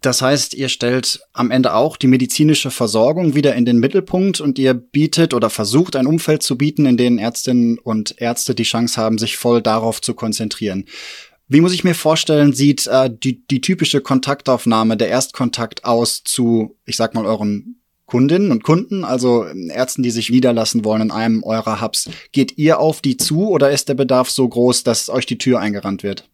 Das 0.00 0.22
heißt, 0.22 0.54
ihr 0.54 0.68
stellt 0.68 1.20
am 1.32 1.50
Ende 1.50 1.74
auch 1.74 1.96
die 1.96 2.06
medizinische 2.06 2.70
Versorgung 2.70 3.34
wieder 3.34 3.54
in 3.54 3.64
den 3.64 3.78
Mittelpunkt 3.78 4.40
und 4.40 4.58
ihr 4.58 4.74
bietet 4.74 5.34
oder 5.34 5.50
versucht 5.50 5.96
ein 5.96 6.06
Umfeld 6.06 6.42
zu 6.42 6.56
bieten, 6.56 6.86
in 6.86 6.96
dem 6.96 7.18
Ärztinnen 7.18 7.78
und 7.78 8.14
Ärzte 8.20 8.54
die 8.54 8.62
Chance 8.62 9.00
haben, 9.00 9.18
sich 9.18 9.36
voll 9.36 9.62
darauf 9.62 10.00
zu 10.00 10.14
konzentrieren. 10.14 10.86
Wie 11.48 11.60
muss 11.60 11.74
ich 11.74 11.84
mir 11.84 11.94
vorstellen, 11.94 12.54
sieht 12.54 12.86
äh, 12.86 13.10
die, 13.12 13.46
die 13.46 13.60
typische 13.60 14.00
Kontaktaufnahme, 14.00 14.96
der 14.96 15.08
Erstkontakt 15.08 15.84
aus 15.84 16.22
zu, 16.24 16.76
ich 16.86 16.96
sag 16.96 17.14
mal, 17.14 17.26
euren 17.26 17.82
Kundinnen 18.06 18.50
und 18.50 18.62
Kunden, 18.62 19.04
also 19.04 19.44
Ärzten, 19.44 20.02
die 20.02 20.10
sich 20.10 20.30
niederlassen 20.30 20.84
wollen 20.84 21.02
in 21.02 21.10
einem 21.10 21.42
eurer 21.42 21.80
Hubs. 21.80 22.10
Geht 22.32 22.58
ihr 22.58 22.78
auf 22.78 23.00
die 23.00 23.16
zu 23.16 23.48
oder 23.48 23.70
ist 23.70 23.88
der 23.88 23.94
Bedarf 23.94 24.30
so 24.30 24.48
groß, 24.48 24.82
dass 24.82 25.08
euch 25.08 25.26
die 25.26 25.38
Tür 25.38 25.60
eingerannt 25.60 26.02
wird? 26.02 26.28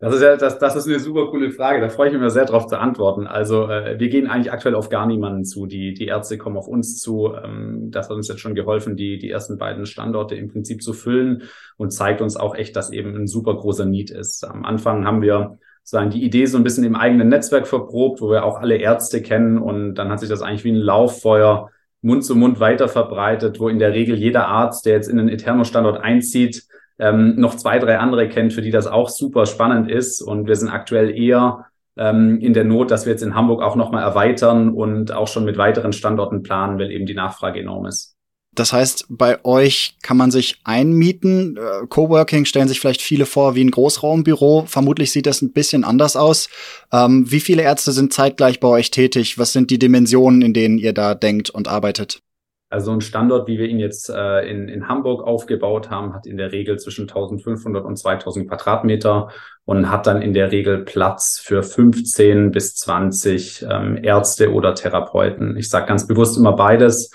Das 0.00 0.14
ist 0.14 0.22
ja, 0.22 0.34
das, 0.34 0.58
das 0.58 0.76
ist 0.76 0.88
eine 0.88 0.98
super 0.98 1.26
coole 1.26 1.50
Frage. 1.50 1.82
Da 1.82 1.90
freue 1.90 2.06
ich 2.06 2.14
mich 2.14 2.22
immer 2.22 2.30
sehr 2.30 2.46
drauf 2.46 2.66
zu 2.66 2.78
antworten. 2.78 3.26
Also 3.26 3.68
äh, 3.68 4.00
wir 4.00 4.08
gehen 4.08 4.28
eigentlich 4.28 4.50
aktuell 4.50 4.74
auf 4.74 4.88
gar 4.88 5.06
niemanden 5.06 5.44
zu. 5.44 5.66
Die, 5.66 5.92
die 5.92 6.06
Ärzte 6.06 6.38
kommen 6.38 6.56
auf 6.56 6.68
uns 6.68 6.98
zu. 7.00 7.34
Ähm, 7.34 7.90
das 7.90 8.08
hat 8.08 8.16
uns 8.16 8.26
jetzt 8.26 8.40
schon 8.40 8.54
geholfen, 8.54 8.96
die, 8.96 9.18
die 9.18 9.30
ersten 9.30 9.58
beiden 9.58 9.84
Standorte 9.84 10.36
im 10.36 10.48
Prinzip 10.48 10.82
zu 10.82 10.94
füllen 10.94 11.42
und 11.76 11.92
zeigt 11.92 12.22
uns 12.22 12.36
auch 12.36 12.54
echt, 12.54 12.76
dass 12.76 12.90
eben 12.92 13.14
ein 13.14 13.26
super 13.26 13.54
großer 13.54 13.84
Need 13.84 14.10
ist. 14.10 14.42
Am 14.42 14.64
Anfang 14.64 15.04
haben 15.04 15.20
wir 15.20 15.58
sagen 15.82 16.08
die 16.08 16.24
Idee 16.24 16.46
so 16.46 16.56
ein 16.56 16.64
bisschen 16.64 16.84
im 16.84 16.96
eigenen 16.96 17.28
Netzwerk 17.28 17.66
verprobt, 17.66 18.22
wo 18.22 18.30
wir 18.30 18.44
auch 18.44 18.58
alle 18.58 18.76
Ärzte 18.76 19.20
kennen 19.20 19.58
und 19.58 19.96
dann 19.96 20.08
hat 20.08 20.20
sich 20.20 20.30
das 20.30 20.40
eigentlich 20.40 20.64
wie 20.64 20.72
ein 20.72 20.76
Lauffeuer 20.76 21.70
Mund 22.00 22.24
zu 22.24 22.34
Mund 22.36 22.58
weiter 22.60 22.88
verbreitet, 22.88 23.60
wo 23.60 23.68
in 23.68 23.78
der 23.78 23.92
Regel 23.92 24.16
jeder 24.16 24.46
Arzt, 24.46 24.86
der 24.86 24.94
jetzt 24.94 25.08
in 25.08 25.18
den 25.18 25.28
Eterno-Standort 25.28 26.00
einzieht, 26.00 26.66
ähm, 27.00 27.34
noch 27.36 27.56
zwei, 27.56 27.78
drei 27.78 27.98
andere 27.98 28.28
kennt, 28.28 28.52
für 28.52 28.62
die 28.62 28.70
das 28.70 28.86
auch 28.86 29.08
super 29.08 29.46
spannend 29.46 29.90
ist. 29.90 30.20
Und 30.20 30.46
wir 30.46 30.56
sind 30.56 30.68
aktuell 30.68 31.16
eher 31.16 31.66
ähm, 31.96 32.38
in 32.40 32.52
der 32.52 32.64
Not, 32.64 32.90
dass 32.90 33.06
wir 33.06 33.12
jetzt 33.12 33.22
in 33.22 33.34
Hamburg 33.34 33.62
auch 33.62 33.76
nochmal 33.76 34.02
erweitern 34.02 34.70
und 34.70 35.12
auch 35.12 35.28
schon 35.28 35.44
mit 35.44 35.58
weiteren 35.58 35.92
Standorten 35.92 36.42
planen, 36.42 36.78
weil 36.78 36.90
eben 36.90 37.06
die 37.06 37.14
Nachfrage 37.14 37.60
enorm 37.60 37.86
ist. 37.86 38.16
Das 38.52 38.72
heißt, 38.72 39.06
bei 39.08 39.44
euch 39.44 39.96
kann 40.02 40.16
man 40.16 40.32
sich 40.32 40.60
einmieten. 40.64 41.56
Äh, 41.56 41.86
Coworking 41.86 42.44
stellen 42.44 42.66
sich 42.66 42.80
vielleicht 42.80 43.00
viele 43.00 43.24
vor 43.24 43.54
wie 43.54 43.64
ein 43.64 43.70
Großraumbüro. 43.70 44.64
Vermutlich 44.66 45.12
sieht 45.12 45.26
das 45.26 45.40
ein 45.40 45.52
bisschen 45.52 45.84
anders 45.84 46.16
aus. 46.16 46.48
Ähm, 46.92 47.30
wie 47.30 47.40
viele 47.40 47.62
Ärzte 47.62 47.92
sind 47.92 48.12
zeitgleich 48.12 48.58
bei 48.58 48.68
euch 48.68 48.90
tätig? 48.90 49.38
Was 49.38 49.52
sind 49.52 49.70
die 49.70 49.78
Dimensionen, 49.78 50.42
in 50.42 50.52
denen 50.52 50.78
ihr 50.78 50.92
da 50.92 51.14
denkt 51.14 51.50
und 51.50 51.68
arbeitet? 51.68 52.22
Also 52.70 52.92
ein 52.92 53.00
Standort, 53.00 53.48
wie 53.48 53.58
wir 53.58 53.66
ihn 53.66 53.80
jetzt 53.80 54.08
äh, 54.10 54.48
in, 54.48 54.68
in 54.68 54.88
Hamburg 54.88 55.24
aufgebaut 55.26 55.90
haben, 55.90 56.14
hat 56.14 56.24
in 56.24 56.36
der 56.36 56.52
Regel 56.52 56.78
zwischen 56.78 57.02
1500 57.02 57.84
und 57.84 57.96
2000 57.96 58.48
Quadratmeter 58.48 59.28
und 59.64 59.90
hat 59.90 60.06
dann 60.06 60.22
in 60.22 60.34
der 60.34 60.52
Regel 60.52 60.84
Platz 60.84 61.40
für 61.42 61.64
15 61.64 62.52
bis 62.52 62.76
20 62.76 63.66
ähm, 63.68 63.98
Ärzte 64.02 64.52
oder 64.52 64.76
Therapeuten. 64.76 65.56
Ich 65.56 65.68
sage 65.68 65.86
ganz 65.86 66.06
bewusst 66.06 66.38
immer 66.38 66.52
beides, 66.52 67.10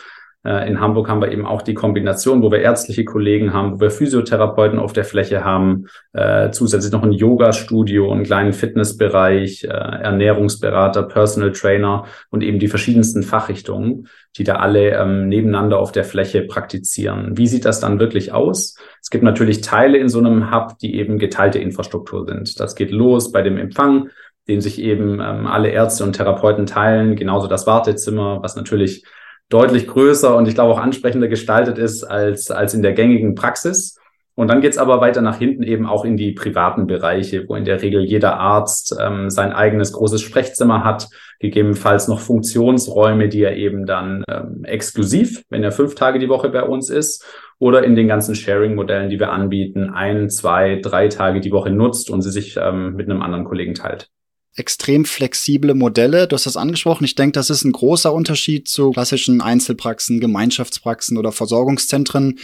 in 0.46 0.80
Hamburg 0.80 1.10
haben 1.10 1.22
wir 1.22 1.32
eben 1.32 1.46
auch 1.46 1.64
die 1.64 1.74
Kombination, 1.74 2.44
wo 2.44 2.52
wir 2.52 2.60
ärztliche 2.60 3.04
Kollegen 3.04 3.52
haben, 3.54 3.74
wo 3.74 3.80
wir 3.80 3.90
Physiotherapeuten 3.90 4.78
auf 4.78 4.94
der 4.94 5.04
Fläche 5.04 5.44
haben, 5.44 5.88
äh, 6.14 6.52
zusätzlich 6.52 6.92
noch 6.92 7.02
ein 7.02 7.12
Yoga-Studio, 7.12 8.12
einen 8.12 8.24
kleinen 8.24 8.54
Fitnessbereich, 8.54 9.64
äh, 9.64 9.68
Ernährungsberater, 9.68 11.04
Personal 11.04 11.52
Trainer 11.52 12.06
und 12.30 12.44
eben 12.44 12.60
die 12.60 12.68
verschiedensten 12.68 13.24
Fachrichtungen, 13.24 14.08
die 14.38 14.44
da 14.44 14.58
alle 14.58 14.92
ähm, 14.92 15.30
nebeneinander 15.30 15.80
auf 15.80 15.92
der 15.92 16.04
Fläche 16.04 16.44
praktizieren. 16.44 17.38
Wie 17.38 17.48
sieht 17.48 17.66
das 17.66 17.80
dann 17.80 18.00
wirklich 18.00 18.32
aus? 18.32 18.78
Es 19.02 19.10
gibt 19.10 19.24
natürlich 19.24 19.62
Teile 19.62 19.98
in 19.98 20.10
so 20.10 20.20
einem 20.20 20.52
Hub, 20.52 20.78
die 20.80 20.96
eben 20.96 21.18
geteilte 21.18 21.58
Infrastruktur 21.58 22.26
sind. 22.28 22.60
Das 22.60 22.76
geht 22.76 22.92
los 22.92 23.32
bei 23.32 23.42
dem 23.42 23.58
Empfang, 23.58 24.10
den 24.48 24.62
sich 24.62 24.80
eben 24.80 25.20
ähm, 25.22 25.48
alle 25.48 25.70
Ärzte 25.70 26.04
und 26.04 26.14
Therapeuten 26.14 26.66
teilen, 26.66 27.16
genauso 27.16 27.48
das 27.48 27.66
Wartezimmer, 27.66 28.44
was 28.44 28.56
natürlich 28.56 29.06
deutlich 29.50 29.88
größer 29.88 30.36
und 30.36 30.48
ich 30.48 30.56
glaube 30.56 30.74
auch 30.74 30.80
ansprechender 30.80 31.28
gestaltet 31.28 31.78
ist 31.78 32.04
als, 32.04 32.52
als 32.52 32.74
in 32.74 32.82
der 32.82 32.94
gängigen 32.94 33.36
Praxis. 33.36 34.00
Und 34.38 34.50
dann 34.50 34.60
geht's 34.60 34.78
aber 34.78 35.00
weiter 35.00 35.22
nach 35.22 35.38
hinten 35.38 35.64
eben 35.64 35.86
auch 35.86 36.04
in 36.04 36.18
die 36.18 36.34
privaten 36.34 36.88
Bereiche, 36.88 37.46
wo 37.48 37.56
in 37.56 37.64
der 37.64 37.82
Regel 37.82 38.04
jeder 38.04 38.38
Arzt 38.38 38.94
ähm, 39.00 39.30
sein 39.30 39.54
eigenes 39.54 39.94
großes 39.94 40.22
Sprechzimmer 40.22 40.84
hat, 40.84 41.08
gegebenenfalls 41.40 42.10
noch 42.10 42.20
Funktionsräume, 42.20 43.30
die 43.30 43.44
er 43.44 43.56
eben 43.56 43.86
dann 43.86 44.26
ähm, 44.30 44.66
exklusiv, 44.66 45.44
wenn 45.50 45.64
er 45.64 45.72
fünf 45.72 45.96
Tage 45.96 46.20
die 46.20 46.28
Woche 46.28 46.50
bei 46.50 46.64
uns 46.64 46.90
ist, 46.90 47.26
oder 47.60 47.86
in 47.86 47.96
den 47.96 48.10
ganzen 48.10 48.36
Sharing-Modellen, 48.36 49.10
die 49.10 49.20
wir 49.20 49.32
anbieten, 49.32 49.92
ein, 49.92 50.30
zwei, 50.30 50.82
drei 50.82 51.08
Tage 51.08 51.40
die 51.40 51.54
Woche 51.54 51.72
nutzt 51.72 52.10
und 52.10 52.22
sie 52.22 52.32
sich 52.32 52.58
ähm, 52.58 52.96
mit 52.96 53.10
einem 53.10 53.22
anderen 53.22 53.46
Kollegen 53.46 53.74
teilt 53.74 54.10
extrem 54.56 55.06
flexible 55.06 55.74
Modelle. 55.74 56.28
Du 56.28 56.36
hast 56.36 56.46
das 56.46 56.58
angesprochen. 56.58 57.04
Ich 57.04 57.16
denke, 57.16 57.34
das 57.34 57.50
ist 57.50 57.64
ein 57.64 57.74
großer 57.74 58.14
Unterschied 58.14 58.68
zu 58.68 58.92
klassischen 58.92 59.42
Einzelpraxen, 59.42 60.20
Gemeinschaftspraxen 60.20 61.18
oder 61.18 61.32
Versorgungszentren. 61.32 62.40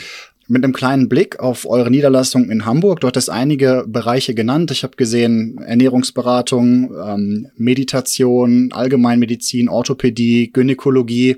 Mit 0.48 0.66
einem 0.66 0.74
kleinen 0.74 1.08
Blick 1.08 1.40
auf 1.40 1.66
eure 1.66 1.90
Niederlassung 1.90 2.50
in 2.50 2.66
Hamburg, 2.66 3.00
dort 3.00 3.16
ist 3.16 3.30
einige 3.30 3.86
Bereiche 3.88 4.34
genannt. 4.34 4.70
Ich 4.72 4.84
habe 4.84 4.98
gesehen 4.98 5.60
Ernährungsberatung, 5.60 6.94
ähm, 6.94 7.48
Meditation, 7.56 8.74
Allgemeinmedizin, 8.74 9.70
Orthopädie, 9.70 10.52
Gynäkologie. 10.52 11.38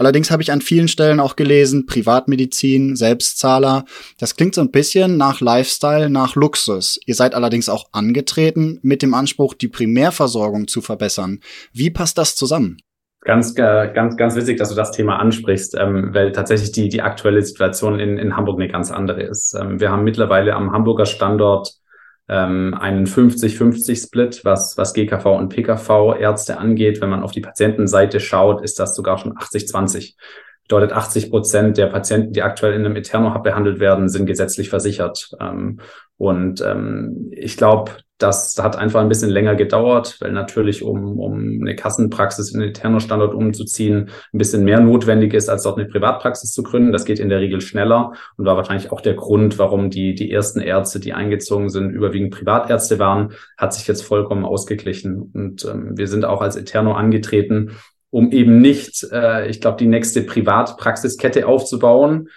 Allerdings 0.00 0.30
habe 0.30 0.42
ich 0.42 0.50
an 0.50 0.62
vielen 0.62 0.88
Stellen 0.88 1.20
auch 1.20 1.36
gelesen, 1.36 1.84
Privatmedizin, 1.84 2.96
Selbstzahler. 2.96 3.84
Das 4.18 4.34
klingt 4.34 4.54
so 4.54 4.62
ein 4.62 4.70
bisschen 4.70 5.18
nach 5.18 5.42
Lifestyle, 5.42 6.08
nach 6.08 6.36
Luxus. 6.36 6.98
Ihr 7.04 7.14
seid 7.14 7.34
allerdings 7.34 7.68
auch 7.68 7.84
angetreten 7.92 8.78
mit 8.80 9.02
dem 9.02 9.12
Anspruch, 9.12 9.52
die 9.52 9.68
Primärversorgung 9.68 10.68
zu 10.68 10.80
verbessern. 10.80 11.40
Wie 11.74 11.90
passt 11.90 12.16
das 12.16 12.34
zusammen? 12.34 12.78
Ganz, 13.26 13.54
äh, 13.58 13.92
ganz, 13.92 14.16
ganz 14.16 14.36
witzig, 14.36 14.56
dass 14.56 14.70
du 14.70 14.74
das 14.74 14.92
Thema 14.92 15.18
ansprichst, 15.18 15.76
ähm, 15.78 16.14
weil 16.14 16.32
tatsächlich 16.32 16.72
die, 16.72 16.88
die 16.88 17.02
aktuelle 17.02 17.42
Situation 17.42 18.00
in, 18.00 18.16
in 18.16 18.34
Hamburg 18.38 18.58
eine 18.58 18.72
ganz 18.72 18.90
andere 18.90 19.22
ist. 19.22 19.54
Ähm, 19.54 19.80
wir 19.80 19.90
haben 19.90 20.04
mittlerweile 20.04 20.54
am 20.54 20.72
Hamburger 20.72 21.04
Standort 21.04 21.74
ähm, 22.30 22.74
einen 22.74 23.06
50-50-Split, 23.06 24.44
was, 24.44 24.78
was 24.78 24.94
GKV 24.94 25.26
und 25.36 25.48
PKV-Ärzte 25.48 26.58
angeht. 26.58 27.00
Wenn 27.00 27.10
man 27.10 27.24
auf 27.24 27.32
die 27.32 27.40
Patientenseite 27.40 28.20
schaut, 28.20 28.62
ist 28.62 28.78
das 28.78 28.94
sogar 28.94 29.18
schon 29.18 29.34
80-20. 29.34 30.14
Bedeutet 30.62 30.92
80 30.92 31.30
Prozent 31.30 31.76
der 31.76 31.88
Patienten, 31.88 32.32
die 32.32 32.42
aktuell 32.42 32.74
in 32.74 32.86
einem 32.86 32.94
Eterno-Hub 32.94 33.42
behandelt 33.42 33.80
werden, 33.80 34.08
sind 34.08 34.26
gesetzlich 34.26 34.70
versichert. 34.70 35.30
Ähm, 35.40 35.80
und 36.20 36.60
ähm, 36.60 37.30
ich 37.32 37.56
glaube, 37.56 37.92
das 38.18 38.54
hat 38.58 38.76
einfach 38.76 39.00
ein 39.00 39.08
bisschen 39.08 39.30
länger 39.30 39.54
gedauert, 39.54 40.18
weil 40.20 40.32
natürlich, 40.32 40.82
um, 40.82 41.18
um 41.18 41.62
eine 41.62 41.74
Kassenpraxis 41.74 42.52
in 42.52 42.60
den 42.60 42.68
Eterno-Standort 42.68 43.32
umzuziehen, 43.32 44.10
ein 44.34 44.38
bisschen 44.38 44.62
mehr 44.62 44.80
notwendig 44.80 45.32
ist, 45.32 45.48
als 45.48 45.62
dort 45.62 45.78
eine 45.78 45.88
Privatpraxis 45.88 46.52
zu 46.52 46.62
gründen. 46.62 46.92
Das 46.92 47.06
geht 47.06 47.20
in 47.20 47.30
der 47.30 47.40
Regel 47.40 47.62
schneller 47.62 48.12
und 48.36 48.44
war 48.44 48.58
wahrscheinlich 48.58 48.92
auch 48.92 49.00
der 49.00 49.14
Grund, 49.14 49.58
warum 49.58 49.88
die, 49.88 50.14
die 50.14 50.30
ersten 50.30 50.60
Ärzte, 50.60 51.00
die 51.00 51.14
eingezogen 51.14 51.70
sind, 51.70 51.88
überwiegend 51.88 52.34
Privatärzte 52.34 52.98
waren, 52.98 53.32
hat 53.56 53.72
sich 53.72 53.88
jetzt 53.88 54.02
vollkommen 54.02 54.44
ausgeglichen. 54.44 55.30
Und 55.32 55.64
ähm, 55.64 55.96
wir 55.96 56.06
sind 56.06 56.26
auch 56.26 56.42
als 56.42 56.56
Eterno 56.56 56.92
angetreten, 56.92 57.78
um 58.10 58.30
eben 58.30 58.60
nicht, 58.60 59.06
äh, 59.10 59.48
ich 59.48 59.62
glaube, 59.62 59.78
die 59.78 59.88
nächste 59.88 60.20
Privatpraxiskette 60.20 61.46
aufzubauen, 61.46 62.28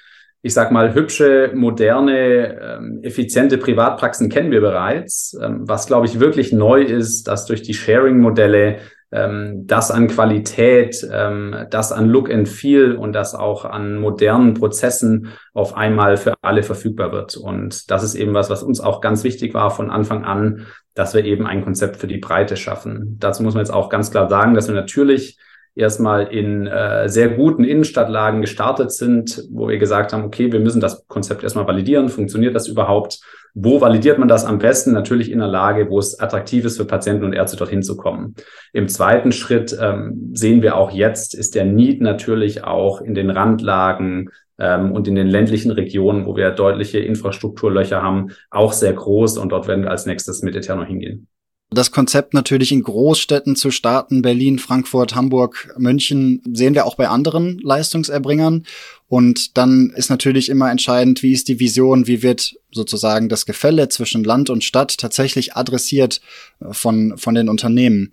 ich 0.46 0.54
sag 0.54 0.72
mal, 0.72 0.94
hübsche, 0.94 1.52
moderne, 1.56 2.60
ähm, 2.62 3.00
effiziente 3.02 3.58
Privatpraxen 3.58 4.28
kennen 4.28 4.52
wir 4.52 4.60
bereits. 4.60 5.38
Ähm, 5.42 5.62
was, 5.64 5.88
glaube 5.88 6.06
ich, 6.06 6.20
wirklich 6.20 6.52
neu 6.52 6.82
ist, 6.84 7.30
dass 7.30 7.46
durch 7.46 7.62
die 7.62 7.74
Sharing-Modelle 7.74 8.80
ähm, 9.14 9.66
das 9.66 9.90
an 9.90 10.10
Qualität, 10.10 11.02
das 11.04 11.92
an 11.92 12.10
Look 12.10 12.30
and 12.30 12.50
Feel 12.50 12.96
und 12.96 13.14
das 13.14 13.36
auch 13.36 13.64
an 13.64 13.96
modernen 13.96 14.56
Prozessen 14.56 15.30
auf 15.54 15.78
einmal 15.78 16.18
für 16.18 16.34
alle 16.42 16.64
verfügbar 16.64 17.12
wird. 17.14 17.38
Und 17.38 17.90
das 17.90 18.04
ist 18.04 18.16
eben 18.16 18.34
was, 18.34 18.50
was 18.50 18.64
uns 18.64 18.82
auch 18.82 19.00
ganz 19.00 19.24
wichtig 19.24 19.54
war 19.54 19.72
von 19.72 19.92
Anfang 19.92 20.26
an, 20.26 20.66
dass 20.94 21.14
wir 21.14 21.24
eben 21.24 21.48
ein 21.48 21.64
Konzept 21.64 21.98
für 21.98 22.08
die 22.08 22.18
Breite 22.18 22.58
schaffen. 22.58 23.18
Dazu 23.20 23.44
muss 23.44 23.54
man 23.54 23.62
jetzt 23.62 23.74
auch 23.74 23.90
ganz 23.90 24.12
klar 24.12 24.30
sagen, 24.30 24.56
dass 24.56 24.68
wir 24.68 24.76
natürlich 24.76 25.38
erstmal 25.76 26.28
in 26.28 26.68
äh, 26.68 27.10
sehr 27.10 27.30
guten 27.30 27.64
Innenstadtlagen 27.64 28.42
gestartet 28.42 28.92
sind, 28.92 29.44
wo 29.52 29.68
wir 29.68 29.78
gesagt 29.78 30.14
haben, 30.14 30.24
okay, 30.24 30.52
wir 30.52 30.60
müssen 30.60 30.82
das 30.82 31.08
Konzept 31.08 31.44
erstmal 31.44 31.68
validieren. 31.68 32.10
Funktioniert 32.10 32.56
das 32.56 32.68
überhaupt? 32.68 33.22
Wo 33.56 33.82
validiert 33.82 34.18
man 34.18 34.28
das 34.28 34.46
am 34.46 34.60
besten? 34.60 34.94
Natürlich 34.94 35.32
in 35.32 35.42
einer 35.42 35.52
Lage, 35.52 35.90
wo 35.90 36.00
es 36.00 36.20
attraktiv 36.20 36.66
ist 36.66 36.78
für 36.78 36.86
Patienten 36.86 37.24
und 37.24 37.34
Ärzte 37.34 37.58
dorthin 37.58 37.84
zu 37.84 37.98
kommen. 37.98 38.36
Im 38.72 38.88
zweiten 38.88 39.32
Schritt 39.32 39.78
ähm, 39.80 40.32
sehen 40.34 40.62
wir 40.62 40.76
auch 40.76 40.92
jetzt, 40.92 41.36
ist 41.36 41.56
der 41.56 41.66
Need 41.66 42.02
natürlich 42.02 42.64
auch 42.64 43.02
in 43.02 43.14
den 43.14 43.30
Randlagen 43.30 44.30
ähm, 44.58 44.92
und 44.92 45.08
in 45.08 45.16
den 45.16 45.28
ländlichen 45.28 45.72
Regionen, 45.72 46.26
wo 46.26 46.36
wir 46.36 46.52
deutliche 46.52 47.00
Infrastrukturlöcher 47.00 48.02
haben, 48.02 48.32
auch 48.50 48.74
sehr 48.74 48.94
groß. 48.94 49.38
Und 49.38 49.50
dort 49.50 49.68
werden 49.68 49.84
wir 49.84 49.92
als 49.92 50.06
nächstes 50.06 50.42
mit 50.42 50.56
Eterno 50.56 50.84
hingehen. 50.84 51.28
Das 51.74 51.92
Konzept 51.92 52.34
natürlich 52.34 52.72
in 52.72 52.84
Großstädten 52.84 53.56
zu 53.56 53.72
starten, 53.72 54.22
Berlin, 54.22 54.60
Frankfurt, 54.60 55.16
Hamburg, 55.16 55.74
München, 55.78 56.42
sehen 56.54 56.76
wir 56.76 56.86
auch 56.86 56.96
bei 56.96 57.08
anderen 57.08 57.60
Leistungserbringern. 57.60 58.66
Und 59.14 59.60
dann 59.60 59.92
ist 59.96 60.10
natürlich 60.10 60.50
immer 60.50 60.72
entscheidend, 60.72 61.22
wie 61.22 61.34
ist 61.34 61.48
die 61.48 61.60
Vision, 61.60 62.08
wie 62.08 62.24
wird 62.24 62.56
sozusagen 62.72 63.30
das 63.30 63.46
Gefälle 63.46 63.88
zwischen 63.88 64.24
Land 64.24 64.50
und 64.50 64.64
Stadt 64.64 64.98
tatsächlich 64.98 65.56
adressiert 65.56 66.20
äh, 66.60 66.74
von, 66.74 67.16
von 67.20 67.36
den 67.36 67.48
Unternehmen. 67.48 68.10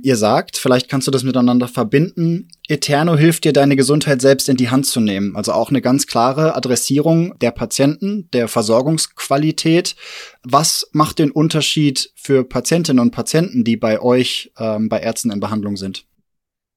Ihr 0.00 0.16
sagt, 0.16 0.56
vielleicht 0.56 0.88
kannst 0.88 1.06
du 1.06 1.10
das 1.10 1.22
miteinander 1.22 1.68
verbinden, 1.68 2.48
Eterno 2.66 3.14
hilft 3.14 3.44
dir, 3.44 3.52
deine 3.52 3.76
Gesundheit 3.76 4.22
selbst 4.22 4.48
in 4.48 4.56
die 4.56 4.70
Hand 4.70 4.86
zu 4.86 5.00
nehmen. 5.00 5.36
Also 5.36 5.52
auch 5.52 5.68
eine 5.68 5.82
ganz 5.82 6.06
klare 6.06 6.56
Adressierung 6.56 7.38
der 7.40 7.50
Patienten, 7.50 8.30
der 8.32 8.48
Versorgungsqualität. 8.48 9.96
Was 10.44 10.88
macht 10.92 11.18
den 11.18 11.30
Unterschied 11.30 12.10
für 12.14 12.42
Patientinnen 12.42 13.02
und 13.02 13.10
Patienten, 13.10 13.64
die 13.64 13.76
bei 13.76 14.00
euch 14.00 14.50
ähm, 14.58 14.88
bei 14.88 15.00
Ärzten 15.00 15.30
in 15.30 15.40
Behandlung 15.40 15.76
sind? 15.76 16.07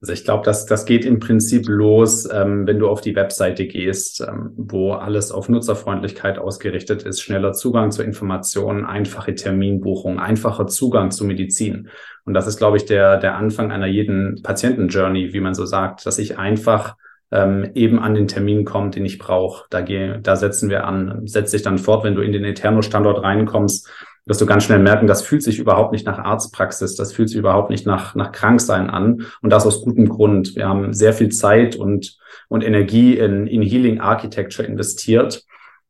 Also 0.02 0.14
ich 0.14 0.24
glaube, 0.24 0.44
das, 0.44 0.66
das 0.66 0.86
geht 0.86 1.06
im 1.06 1.20
Prinzip 1.20 1.68
los, 1.68 2.28
ähm, 2.32 2.66
wenn 2.66 2.80
du 2.80 2.90
auf 2.90 3.02
die 3.02 3.16
Webseite 3.16 3.68
gehst, 3.68 4.22
ähm, 4.28 4.52
wo 4.58 4.94
alles 4.94 5.32
auf 5.32 5.48
Nutzerfreundlichkeit 5.48 6.40
ausgerichtet 6.40 7.04
ist, 7.04 7.22
schneller 7.22 7.54
Zugang 7.54 7.92
zu 7.92 8.02
Informationen, 8.02 8.84
einfache 8.84 9.36
Terminbuchung, 9.36 10.20
einfacher 10.20 10.66
Zugang 10.66 11.12
zu 11.12 11.24
Medizin. 11.24 11.90
Und 12.26 12.34
das 12.34 12.48
ist, 12.48 12.58
glaube 12.58 12.78
ich, 12.78 12.86
der, 12.86 13.18
der 13.18 13.36
Anfang 13.36 13.72
einer 13.72 13.86
jeden 13.86 14.42
Patientenjourney, 14.42 15.34
wie 15.34 15.40
man 15.40 15.54
so 15.54 15.68
sagt, 15.68 16.04
dass 16.08 16.18
ich 16.18 16.40
einfach 16.40 16.96
ähm, 17.30 17.70
eben 17.76 18.00
an 18.00 18.16
den 18.16 18.28
Termin 18.28 18.66
komme, 18.66 18.90
den 18.90 19.06
ich 19.06 19.20
brauche. 19.20 19.66
Da, 19.70 19.82
gehe, 19.82 20.20
da 20.20 20.36
setzen 20.36 20.72
wir 20.72 20.86
an, 20.86 21.28
setzt 21.28 21.52
sich 21.52 21.62
dann 21.62 21.78
fort, 21.78 22.04
wenn 22.04 22.16
du 22.16 22.24
in 22.24 22.32
den 22.32 22.44
Eterno-Standort 22.44 23.24
reinkommst, 23.24 23.88
wirst 24.26 24.42
du 24.42 24.46
ganz 24.46 24.64
schnell 24.64 24.80
merken, 24.80 25.08
das 25.08 25.24
fühlt 25.24 25.44
sich 25.44 25.60
überhaupt 25.60 25.92
nicht 25.92 26.06
nach 26.06 26.20
Arztpraxis, 26.20 26.96
das 26.96 27.14
fühlt 27.14 27.30
sich 27.30 27.38
überhaupt 27.38 27.70
nicht 27.70 27.86
nach, 27.86 28.16
nach 28.16 28.32
Kranksein 28.32 28.90
an. 28.90 29.26
Und 29.42 29.50
das 29.52 29.66
aus 29.66 29.84
gutem 29.84 30.10
Grund. 30.10 30.56
Wir 30.56 30.68
haben 30.68 30.94
sehr 30.94 31.14
viel 31.14 31.30
Zeit 31.30 31.76
und, 31.76 32.18
und 32.48 32.64
Energie 32.64 33.18
in, 33.18 33.48
in 33.48 33.62
Healing 33.62 34.00
Architecture 34.00 34.68
investiert, 34.68 35.44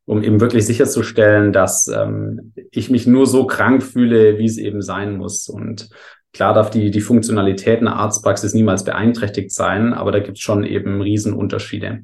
um 0.06 0.24
eben 0.24 0.40
wirklich 0.40 0.66
sicherzustellen, 0.66 1.52
dass 1.52 1.88
ähm, 1.88 2.54
ich 2.72 2.90
mich 2.90 3.06
nur 3.06 3.28
so 3.28 3.46
krank 3.46 3.84
fühle, 3.84 4.38
wie 4.38 4.46
es 4.46 4.58
eben 4.58 4.82
sein 4.82 5.18
muss. 5.18 5.50
Und 5.50 5.90
klar 6.34 6.54
darf 6.54 6.70
die, 6.70 6.90
die 6.90 7.02
Funktionalität 7.02 7.82
einer 7.82 7.98
Arztpraxis 7.98 8.54
niemals 8.54 8.86
beeinträchtigt 8.86 9.52
sein, 9.52 9.94
aber 9.94 10.12
da 10.12 10.20
gibt 10.20 10.38
es 10.38 10.44
schon 10.44 10.64
eben 10.64 11.02
Riesenunterschiede. 11.02 12.04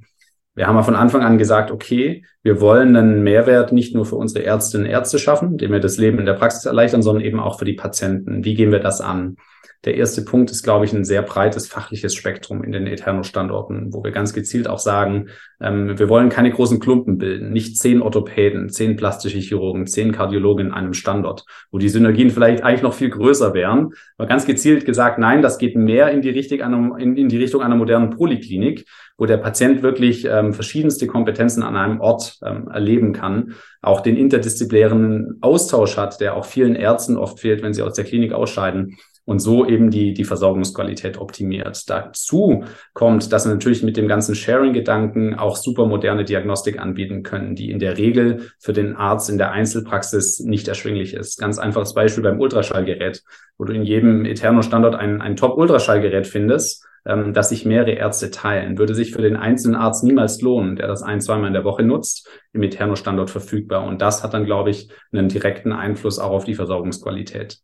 Wir 0.56 0.68
haben 0.68 0.76
ja 0.76 0.84
von 0.84 0.96
Anfang 0.96 1.22
an 1.22 1.38
gesagt, 1.38 1.70
okay, 1.70 2.26
wir 2.48 2.62
wollen 2.62 2.96
einen 2.96 3.24
Mehrwert 3.24 3.74
nicht 3.74 3.94
nur 3.94 4.06
für 4.06 4.16
unsere 4.16 4.46
Ärztinnen 4.46 4.88
und 4.88 4.94
Ärzte 4.94 5.20
schaffen, 5.20 5.52
indem 5.52 5.74
wir 5.74 5.82
das 5.82 5.98
Leben 5.98 6.18
in 6.18 6.26
der 6.26 6.36
Praxis 6.36 6.64
erleichtern, 6.64 7.02
sondern 7.02 7.26
eben 7.26 7.42
auch 7.42 7.60
für 7.60 7.66
die 7.66 7.74
Patienten. 7.74 8.46
Wie 8.46 8.56
gehen 8.56 8.72
wir 8.72 8.80
das 8.80 9.02
an? 9.02 9.36
Der 9.84 9.96
erste 9.96 10.24
Punkt 10.24 10.50
ist, 10.50 10.64
glaube 10.64 10.86
ich, 10.86 10.94
ein 10.94 11.06
sehr 11.06 11.22
breites 11.22 11.68
fachliches 11.68 12.16
Spektrum 12.16 12.64
in 12.64 12.72
den 12.72 12.88
Eterno-Standorten, 12.88 13.94
wo 13.94 14.04
wir 14.04 14.12
ganz 14.12 14.34
gezielt 14.34 14.68
auch 14.68 14.80
sagen, 14.80 15.28
ähm, 15.62 16.00
wir 16.00 16.10
wollen 16.10 16.30
keine 16.30 16.52
großen 16.52 16.80
Klumpen 16.80 17.18
bilden, 17.18 17.52
nicht 17.52 17.78
zehn 17.78 18.02
Orthopäden, 18.02 18.70
zehn 18.70 18.96
plastische 18.96 19.38
Chirurgen, 19.38 19.86
zehn 19.86 20.12
Kardiologen 20.12 20.68
in 20.68 20.74
einem 20.74 20.94
Standort, 20.94 21.46
wo 21.72 21.78
die 21.78 21.90
Synergien 21.90 22.32
vielleicht 22.32 22.64
eigentlich 22.64 22.82
noch 22.82 22.94
viel 22.94 23.10
größer 23.10 23.54
wären. 23.54 23.94
Aber 24.18 24.28
ganz 24.28 24.46
gezielt 24.46 24.86
gesagt, 24.86 25.20
nein, 25.20 25.42
das 25.42 25.58
geht 25.58 25.76
mehr 25.76 26.12
in 26.12 26.22
die, 26.22 26.32
Richtung 26.32 26.62
einer, 26.62 26.98
in, 26.98 27.16
in 27.16 27.30
die 27.30 27.38
Richtung 27.38 27.62
einer 27.62 27.76
modernen 27.76 28.10
Poliklinik, 28.10 28.86
wo 29.18 29.26
der 29.26 29.38
Patient 29.38 29.84
wirklich 29.84 30.26
ähm, 30.26 30.54
verschiedenste 30.54 31.08
Kompetenzen 31.08 31.64
an 31.64 31.76
einem 31.76 32.02
Ort 32.02 32.37
ähm, 32.46 32.68
erleben 32.68 33.14
kann, 33.14 33.54
auch 33.82 34.02
den 34.02 34.18
interdisziplinären 34.18 35.38
Austausch 35.42 35.98
hat, 35.98 36.20
der 36.20 36.36
auch 36.36 36.46
vielen 36.46 36.76
Ärzten 36.76 37.18
oft 37.18 37.40
fehlt, 37.40 37.64
wenn 37.64 37.74
sie 37.74 37.82
aus 37.82 37.94
der 37.94 38.06
Klinik 38.06 38.34
ausscheiden 38.34 38.98
und 39.28 39.40
so 39.40 39.66
eben 39.66 39.92
die, 39.92 40.14
die 40.14 40.24
Versorgungsqualität 40.24 41.18
optimiert. 41.18 41.90
Dazu 41.90 42.64
kommt, 42.94 43.34
dass 43.34 43.46
wir 43.46 43.54
natürlich 43.54 43.84
mit 43.84 43.98
dem 43.98 44.08
ganzen 44.08 44.36
Sharing-Gedanken 44.36 45.36
auch 45.36 45.58
super 45.58 45.86
moderne 45.86 46.24
Diagnostik 46.24 46.80
anbieten 46.80 47.24
können, 47.24 47.54
die 47.54 47.70
in 47.70 47.80
der 47.80 47.98
Regel 47.98 48.52
für 48.58 48.72
den 48.72 48.96
Arzt 48.96 49.30
in 49.30 49.38
der 49.38 49.52
Einzelpraxis 49.52 50.40
nicht 50.40 50.70
erschwinglich 50.70 51.14
ist. 51.14 51.40
Ganz 51.40 51.60
einfaches 51.60 51.94
Beispiel 51.94 52.24
beim 52.24 52.40
Ultraschallgerät, 52.40 53.22
wo 53.58 53.66
du 53.66 53.74
in 53.74 53.84
jedem 53.84 54.24
Eterno-Standort 54.24 54.96
ein, 54.96 55.22
ein 55.22 55.36
Top-Ultraschallgerät 55.36 56.26
findest 56.26 56.88
ähm, 57.08 57.34
dass 57.34 57.50
sich 57.50 57.66
mehrere 57.66 57.92
Ärzte 57.92 58.30
teilen. 58.30 58.78
Würde 58.78 58.94
sich 58.94 59.12
für 59.12 59.22
den 59.22 59.38
einzelnen 59.38 59.76
Arzt 59.76 60.04
niemals 60.04 60.42
lohnen, 60.42 60.76
der 60.76 60.88
das 60.88 61.02
ein, 61.02 61.22
zweimal 61.22 61.48
in 61.48 61.54
der 61.54 61.64
Woche 61.64 61.84
nutzt, 61.84 62.30
im 62.54 62.62
Eterno-Standort 62.62 63.30
verfügbar. 63.30 63.86
Und 63.86 64.02
das 64.02 64.24
hat 64.24 64.34
dann, 64.34 64.46
glaube 64.46 64.70
ich, 64.70 64.92
einen 65.12 65.30
direkten 65.30 65.72
Einfluss 65.72 66.20
auch 66.20 66.32
auf 66.32 66.44
die 66.44 66.56
Versorgungsqualität. 66.56 67.60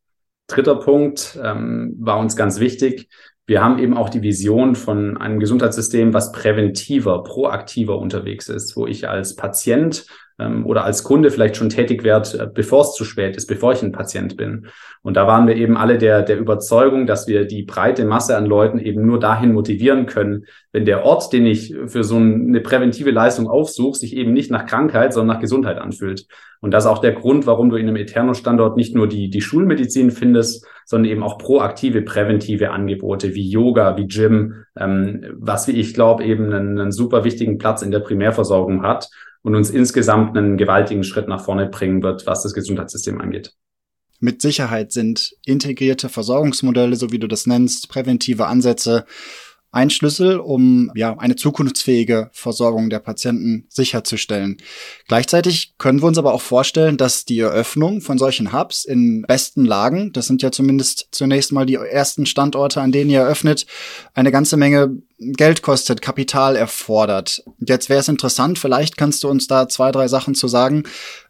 Dritter 0.47 0.75
Punkt 0.75 1.37
ähm, 1.43 1.95
war 1.99 2.19
uns 2.19 2.35
ganz 2.35 2.59
wichtig. 2.59 3.09
Wir 3.45 3.61
haben 3.61 3.79
eben 3.79 3.97
auch 3.97 4.09
die 4.09 4.21
Vision 4.21 4.75
von 4.75 5.17
einem 5.17 5.39
Gesundheitssystem, 5.39 6.13
was 6.13 6.31
präventiver, 6.31 7.23
proaktiver 7.23 7.97
unterwegs 7.99 8.47
ist, 8.47 8.77
wo 8.77 8.87
ich 8.87 9.09
als 9.09 9.35
Patient 9.35 10.05
ähm, 10.39 10.65
oder 10.65 10.83
als 10.83 11.03
Kunde 11.03 11.31
vielleicht 11.31 11.55
schon 11.55 11.69
tätig 11.69 12.03
werde, 12.03 12.39
äh, 12.39 12.47
bevor 12.51 12.81
es 12.81 12.93
zu 12.93 13.05
spät 13.05 13.35
ist, 13.35 13.47
bevor 13.47 13.73
ich 13.73 13.83
ein 13.83 13.91
Patient 13.91 14.37
bin. 14.37 14.67
Und 15.01 15.17
da 15.17 15.27
waren 15.27 15.47
wir 15.47 15.55
eben 15.55 15.77
alle 15.77 15.97
der, 15.97 16.21
der 16.23 16.39
Überzeugung, 16.39 17.05
dass 17.05 17.27
wir 17.27 17.45
die 17.45 17.63
breite 17.63 18.05
Masse 18.05 18.35
an 18.35 18.45
Leuten 18.45 18.79
eben 18.79 19.05
nur 19.05 19.19
dahin 19.19 19.53
motivieren 19.53 20.05
können, 20.05 20.45
wenn 20.71 20.85
der 20.85 21.05
Ort, 21.05 21.31
den 21.33 21.45
ich 21.45 21.75
für 21.87 22.03
so 22.03 22.15
eine 22.15 22.61
präventive 22.61 23.11
Leistung 23.11 23.47
aufsuche, 23.47 23.97
sich 23.99 24.15
eben 24.15 24.33
nicht 24.33 24.49
nach 24.49 24.65
Krankheit, 24.65 25.13
sondern 25.13 25.35
nach 25.35 25.41
Gesundheit 25.41 25.77
anfühlt. 25.77 26.25
Und 26.61 26.71
das 26.71 26.85
ist 26.85 26.89
auch 26.89 26.99
der 26.99 27.11
Grund, 27.11 27.45
warum 27.45 27.69
du 27.69 27.75
in 27.75 27.87
einem 27.87 27.97
Eterno-Standort 27.97 28.77
nicht 28.77 28.95
nur 28.95 29.07
die, 29.07 29.29
die 29.29 29.41
Schulmedizin 29.41 30.11
findest, 30.11 30.65
sondern 30.85 31.11
eben 31.11 31.21
auch 31.21 31.37
proaktive, 31.37 32.01
präventive 32.01 32.71
Angebote 32.71 33.35
wie 33.35 33.49
Yoga, 33.49 33.97
wie 33.97 34.07
Gym, 34.07 34.63
ähm, 34.79 35.25
was, 35.37 35.67
wie 35.67 35.73
ich 35.73 35.93
glaube, 35.93 36.23
eben 36.23 36.45
einen, 36.45 36.79
einen 36.79 36.91
super 36.91 37.25
wichtigen 37.25 37.57
Platz 37.57 37.81
in 37.81 37.91
der 37.91 37.99
Primärversorgung 37.99 38.81
hat 38.81 39.09
und 39.43 39.55
uns 39.55 39.69
insgesamt 39.69 40.35
einen 40.35 40.57
gewaltigen 40.57 41.03
Schritt 41.03 41.27
nach 41.27 41.43
vorne 41.43 41.67
bringen 41.67 42.01
wird, 42.01 42.25
was 42.25 42.43
das 42.43 42.53
Gesundheitssystem 42.53 43.21
angeht. 43.21 43.53
Mit 44.19 44.41
Sicherheit 44.41 44.91
sind 44.93 45.35
integrierte 45.45 46.07
Versorgungsmodelle, 46.09 46.95
so 46.95 47.11
wie 47.11 47.19
du 47.19 47.27
das 47.27 47.45
nennst, 47.45 47.89
präventive 47.89 48.47
Ansätze 48.47 49.05
ein 49.73 49.89
Schlüssel, 49.89 50.37
um 50.37 50.91
ja 50.95 51.17
eine 51.17 51.35
zukunftsfähige 51.35 52.29
Versorgung 52.31 52.91
der 52.91 52.99
Patienten 52.99 53.65
sicherzustellen. 53.69 54.57
Gleichzeitig 55.07 55.73
können 55.79 56.01
wir 56.01 56.07
uns 56.07 56.19
aber 56.19 56.33
auch 56.33 56.41
vorstellen, 56.41 56.95
dass 56.95 57.25
die 57.25 57.39
Eröffnung 57.39 57.99
von 57.99 58.19
solchen 58.19 58.53
Hubs 58.53 58.85
in 58.85 59.23
besten 59.23 59.65
Lagen, 59.65 60.13
das 60.13 60.27
sind 60.27 60.43
ja 60.43 60.51
zumindest 60.51 61.07
zunächst 61.11 61.51
mal 61.51 61.65
die 61.65 61.75
ersten 61.75 62.27
Standorte, 62.27 62.81
an 62.81 62.91
denen 62.91 63.09
ihr 63.09 63.21
eröffnet, 63.21 63.65
eine 64.13 64.31
ganze 64.31 64.57
Menge 64.57 64.95
Geld 65.17 65.61
kostet, 65.61 66.01
Kapital 66.01 66.55
erfordert. 66.55 67.43
Jetzt 67.59 67.89
wäre 67.89 68.01
es 68.01 68.07
interessant, 68.07 68.59
vielleicht 68.59 68.97
kannst 68.97 69.23
du 69.23 69.29
uns 69.29 69.47
da 69.47 69.67
zwei, 69.69 69.91
drei 69.91 70.07
Sachen 70.07 70.35
zu 70.35 70.47
sagen, 70.47 70.83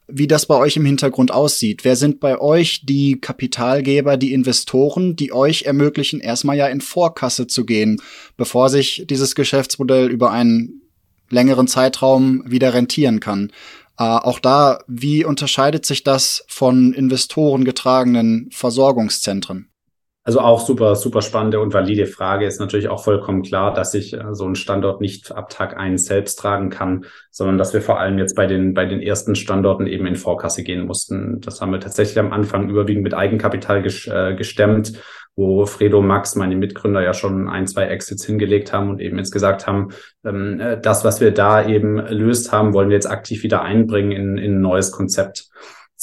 wie 0.07 0.27
das 0.27 0.45
bei 0.45 0.55
euch 0.55 0.75
im 0.75 0.85
Hintergrund 0.85 1.31
aussieht. 1.31 1.83
Wer 1.83 1.95
sind 1.95 2.19
bei 2.19 2.39
euch 2.39 2.85
die 2.85 3.19
Kapitalgeber, 3.19 4.17
die 4.17 4.33
Investoren, 4.33 5.15
die 5.15 5.31
euch 5.31 5.63
ermöglichen, 5.63 6.19
erstmal 6.19 6.57
ja 6.57 6.67
in 6.67 6.81
Vorkasse 6.81 7.47
zu 7.47 7.65
gehen, 7.65 8.01
bevor 8.37 8.69
sich 8.69 9.05
dieses 9.09 9.35
Geschäftsmodell 9.35 10.09
über 10.09 10.31
einen 10.31 10.81
längeren 11.29 11.67
Zeitraum 11.67 12.43
wieder 12.45 12.73
rentieren 12.73 13.19
kann? 13.19 13.51
Äh, 13.97 14.03
auch 14.03 14.39
da, 14.39 14.79
wie 14.87 15.23
unterscheidet 15.23 15.85
sich 15.85 16.03
das 16.03 16.43
von 16.47 16.93
Investoren 16.93 17.63
getragenen 17.63 18.49
Versorgungszentren? 18.51 19.72
Also 20.25 20.39
auch 20.39 20.65
super, 20.65 20.95
super 20.95 21.21
spannende 21.21 21.59
und 21.59 21.73
valide 21.73 22.05
Frage. 22.05 22.45
Ist 22.45 22.59
natürlich 22.59 22.87
auch 22.87 23.03
vollkommen 23.03 23.41
klar, 23.41 23.73
dass 23.73 23.93
ich 23.93 24.13
äh, 24.13 24.33
so 24.33 24.45
einen 24.45 24.55
Standort 24.55 25.01
nicht 25.01 25.33
ab 25.33 25.49
Tag 25.49 25.77
eins 25.77 26.05
selbst 26.05 26.39
tragen 26.39 26.69
kann, 26.69 27.05
sondern 27.29 27.57
dass 27.57 27.73
wir 27.73 27.81
vor 27.81 27.99
allem 27.99 28.17
jetzt 28.17 28.35
bei 28.35 28.47
den, 28.47 28.73
bei 28.73 28.85
den 28.85 29.01
ersten 29.01 29.35
Standorten 29.35 29.85
eben 29.85 30.05
in 30.05 30.15
Vorkasse 30.15 30.63
gehen 30.63 30.85
mussten. 30.85 31.41
Das 31.41 31.59
haben 31.59 31.71
wir 31.71 31.81
tatsächlich 31.81 32.17
am 32.19 32.31
Anfang 32.31 32.69
überwiegend 32.69 33.03
mit 33.03 33.13
Eigenkapital 33.13 33.85
äh, 33.85 34.33
gestemmt, 34.35 34.93
wo 35.35 35.65
Fredo 35.65 36.01
Max, 36.01 36.35
meine 36.35 36.55
Mitgründer, 36.55 37.01
ja 37.01 37.13
schon 37.13 37.49
ein, 37.49 37.67
zwei 37.67 37.85
Exits 37.85 38.23
hingelegt 38.23 38.71
haben 38.71 38.91
und 38.91 39.01
eben 39.01 39.17
jetzt 39.17 39.31
gesagt 39.31 39.67
haben, 39.67 39.89
ähm, 40.23 40.57
äh, 40.59 40.79
das, 40.79 41.03
was 41.03 41.19
wir 41.19 41.31
da 41.31 41.67
eben 41.67 41.97
löst 41.97 42.53
haben, 42.53 42.73
wollen 42.73 42.87
wir 42.89 42.95
jetzt 42.95 43.09
aktiv 43.09 43.43
wieder 43.43 43.61
einbringen 43.61 44.11
in, 44.11 44.37
in 44.37 44.55
ein 44.55 44.61
neues 44.61 44.91
Konzept. 44.91 45.49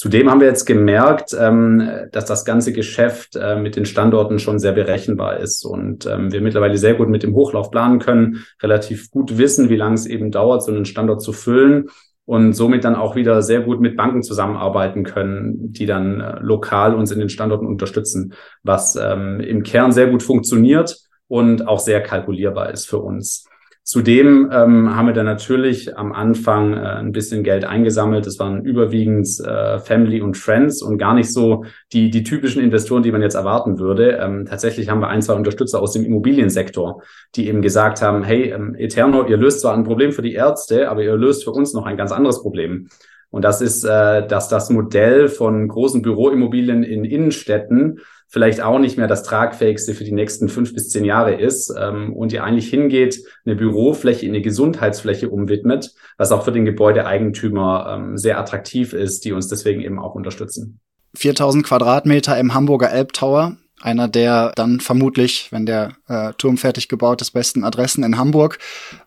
Zudem 0.00 0.30
haben 0.30 0.40
wir 0.40 0.46
jetzt 0.46 0.64
gemerkt, 0.64 1.36
ähm, 1.38 1.86
dass 2.10 2.24
das 2.24 2.46
ganze 2.46 2.72
Geschäft 2.72 3.36
äh, 3.36 3.56
mit 3.56 3.76
den 3.76 3.84
Standorten 3.84 4.38
schon 4.38 4.58
sehr 4.58 4.72
berechenbar 4.72 5.36
ist 5.36 5.62
und 5.62 6.06
ähm, 6.06 6.32
wir 6.32 6.40
mittlerweile 6.40 6.78
sehr 6.78 6.94
gut 6.94 7.10
mit 7.10 7.22
dem 7.22 7.34
Hochlauf 7.34 7.70
planen 7.70 7.98
können, 7.98 8.46
relativ 8.62 9.10
gut 9.10 9.36
wissen, 9.36 9.68
wie 9.68 9.76
lange 9.76 9.96
es 9.96 10.06
eben 10.06 10.30
dauert, 10.30 10.62
so 10.62 10.72
einen 10.72 10.86
Standort 10.86 11.20
zu 11.20 11.34
füllen 11.34 11.90
und 12.24 12.54
somit 12.54 12.84
dann 12.84 12.94
auch 12.94 13.14
wieder 13.14 13.42
sehr 13.42 13.60
gut 13.60 13.82
mit 13.82 13.94
Banken 13.94 14.22
zusammenarbeiten 14.22 15.04
können, 15.04 15.70
die 15.74 15.84
dann 15.84 16.22
äh, 16.22 16.38
lokal 16.40 16.94
uns 16.94 17.10
in 17.10 17.18
den 17.18 17.28
Standorten 17.28 17.66
unterstützen, 17.66 18.32
was 18.62 18.96
ähm, 18.96 19.38
im 19.40 19.64
Kern 19.64 19.92
sehr 19.92 20.06
gut 20.06 20.22
funktioniert 20.22 20.96
und 21.28 21.68
auch 21.68 21.78
sehr 21.78 22.02
kalkulierbar 22.02 22.70
ist 22.70 22.88
für 22.88 23.00
uns. 23.00 23.49
Zudem 23.82 24.50
ähm, 24.52 24.94
haben 24.94 25.06
wir 25.06 25.14
dann 25.14 25.24
natürlich 25.24 25.96
am 25.96 26.12
Anfang 26.12 26.74
äh, 26.74 26.80
ein 26.80 27.12
bisschen 27.12 27.42
Geld 27.42 27.64
eingesammelt. 27.64 28.26
Das 28.26 28.38
waren 28.38 28.62
überwiegend 28.62 29.26
äh, 29.40 29.78
Family 29.78 30.20
und 30.20 30.36
Friends 30.36 30.82
und 30.82 30.98
gar 30.98 31.14
nicht 31.14 31.32
so 31.32 31.64
die, 31.92 32.10
die 32.10 32.22
typischen 32.22 32.62
Investoren, 32.62 33.02
die 33.02 33.10
man 33.10 33.22
jetzt 33.22 33.34
erwarten 33.34 33.78
würde. 33.78 34.18
Ähm, 34.22 34.44
tatsächlich 34.44 34.90
haben 34.90 35.00
wir 35.00 35.08
ein, 35.08 35.22
zwei 35.22 35.34
Unterstützer 35.34 35.80
aus 35.80 35.92
dem 35.92 36.04
Immobiliensektor, 36.04 37.02
die 37.34 37.48
eben 37.48 37.62
gesagt 37.62 38.02
haben, 38.02 38.22
hey, 38.22 38.50
ähm, 38.50 38.76
Eterno, 38.76 39.26
ihr 39.26 39.38
löst 39.38 39.62
zwar 39.62 39.74
ein 39.74 39.84
Problem 39.84 40.12
für 40.12 40.22
die 40.22 40.34
Ärzte, 40.34 40.88
aber 40.90 41.02
ihr 41.02 41.16
löst 41.16 41.44
für 41.44 41.50
uns 41.50 41.72
noch 41.72 41.86
ein 41.86 41.96
ganz 41.96 42.12
anderes 42.12 42.42
Problem. 42.42 42.88
Und 43.30 43.44
das 43.44 43.60
ist, 43.60 43.84
äh, 43.84 44.26
dass 44.26 44.48
das 44.48 44.70
Modell 44.70 45.28
von 45.28 45.66
großen 45.66 46.02
Büroimmobilien 46.02 46.82
in 46.82 47.04
Innenstädten 47.04 48.00
vielleicht 48.30 48.62
auch 48.62 48.78
nicht 48.78 48.96
mehr 48.96 49.08
das 49.08 49.24
tragfähigste 49.24 49.92
für 49.92 50.04
die 50.04 50.12
nächsten 50.12 50.48
fünf 50.48 50.72
bis 50.72 50.88
zehn 50.88 51.04
Jahre 51.04 51.34
ist 51.34 51.74
ähm, 51.76 52.12
und 52.14 52.32
ihr 52.32 52.44
eigentlich 52.44 52.70
hingeht, 52.70 53.22
eine 53.44 53.56
Bürofläche 53.56 54.24
in 54.24 54.32
eine 54.32 54.40
Gesundheitsfläche 54.40 55.28
umwidmet, 55.28 55.92
was 56.16 56.32
auch 56.32 56.44
für 56.44 56.52
den 56.52 56.64
Gebäudeeigentümer 56.64 57.96
ähm, 57.96 58.16
sehr 58.16 58.38
attraktiv 58.38 58.92
ist, 58.92 59.24
die 59.24 59.32
uns 59.32 59.48
deswegen 59.48 59.82
eben 59.82 59.98
auch 59.98 60.14
unterstützen. 60.14 60.80
4000 61.16 61.66
Quadratmeter 61.66 62.38
im 62.38 62.54
Hamburger 62.54 62.92
Elbtower, 62.92 63.56
einer 63.80 64.06
der 64.06 64.52
dann 64.54 64.78
vermutlich, 64.78 65.48
wenn 65.50 65.66
der 65.66 65.96
äh, 66.06 66.32
Turm 66.38 66.56
fertig 66.56 66.88
gebaut 66.88 67.22
ist, 67.22 67.32
besten 67.32 67.64
Adressen 67.64 68.04
in 68.04 68.16
Hamburg. 68.16 68.58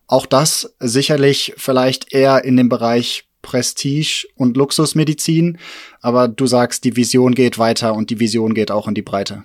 Auch 0.08 0.26
das 0.26 0.76
sicherlich 0.80 1.54
vielleicht 1.56 2.14
eher 2.14 2.44
in 2.44 2.58
dem 2.58 2.68
Bereich 2.68 3.26
Prestige 3.44 4.28
und 4.36 4.58
Luxusmedizin, 4.58 5.60
aber 6.02 6.28
du 6.28 6.48
sagst, 6.48 6.84
die 6.84 6.96
Vision 6.96 7.36
geht 7.36 7.60
weiter 7.60 7.94
und 7.94 8.10
die 8.10 8.20
Vision 8.20 8.56
geht 8.56 8.72
auch 8.72 8.88
in 8.88 8.96
die 8.96 9.04
Breite. 9.04 9.44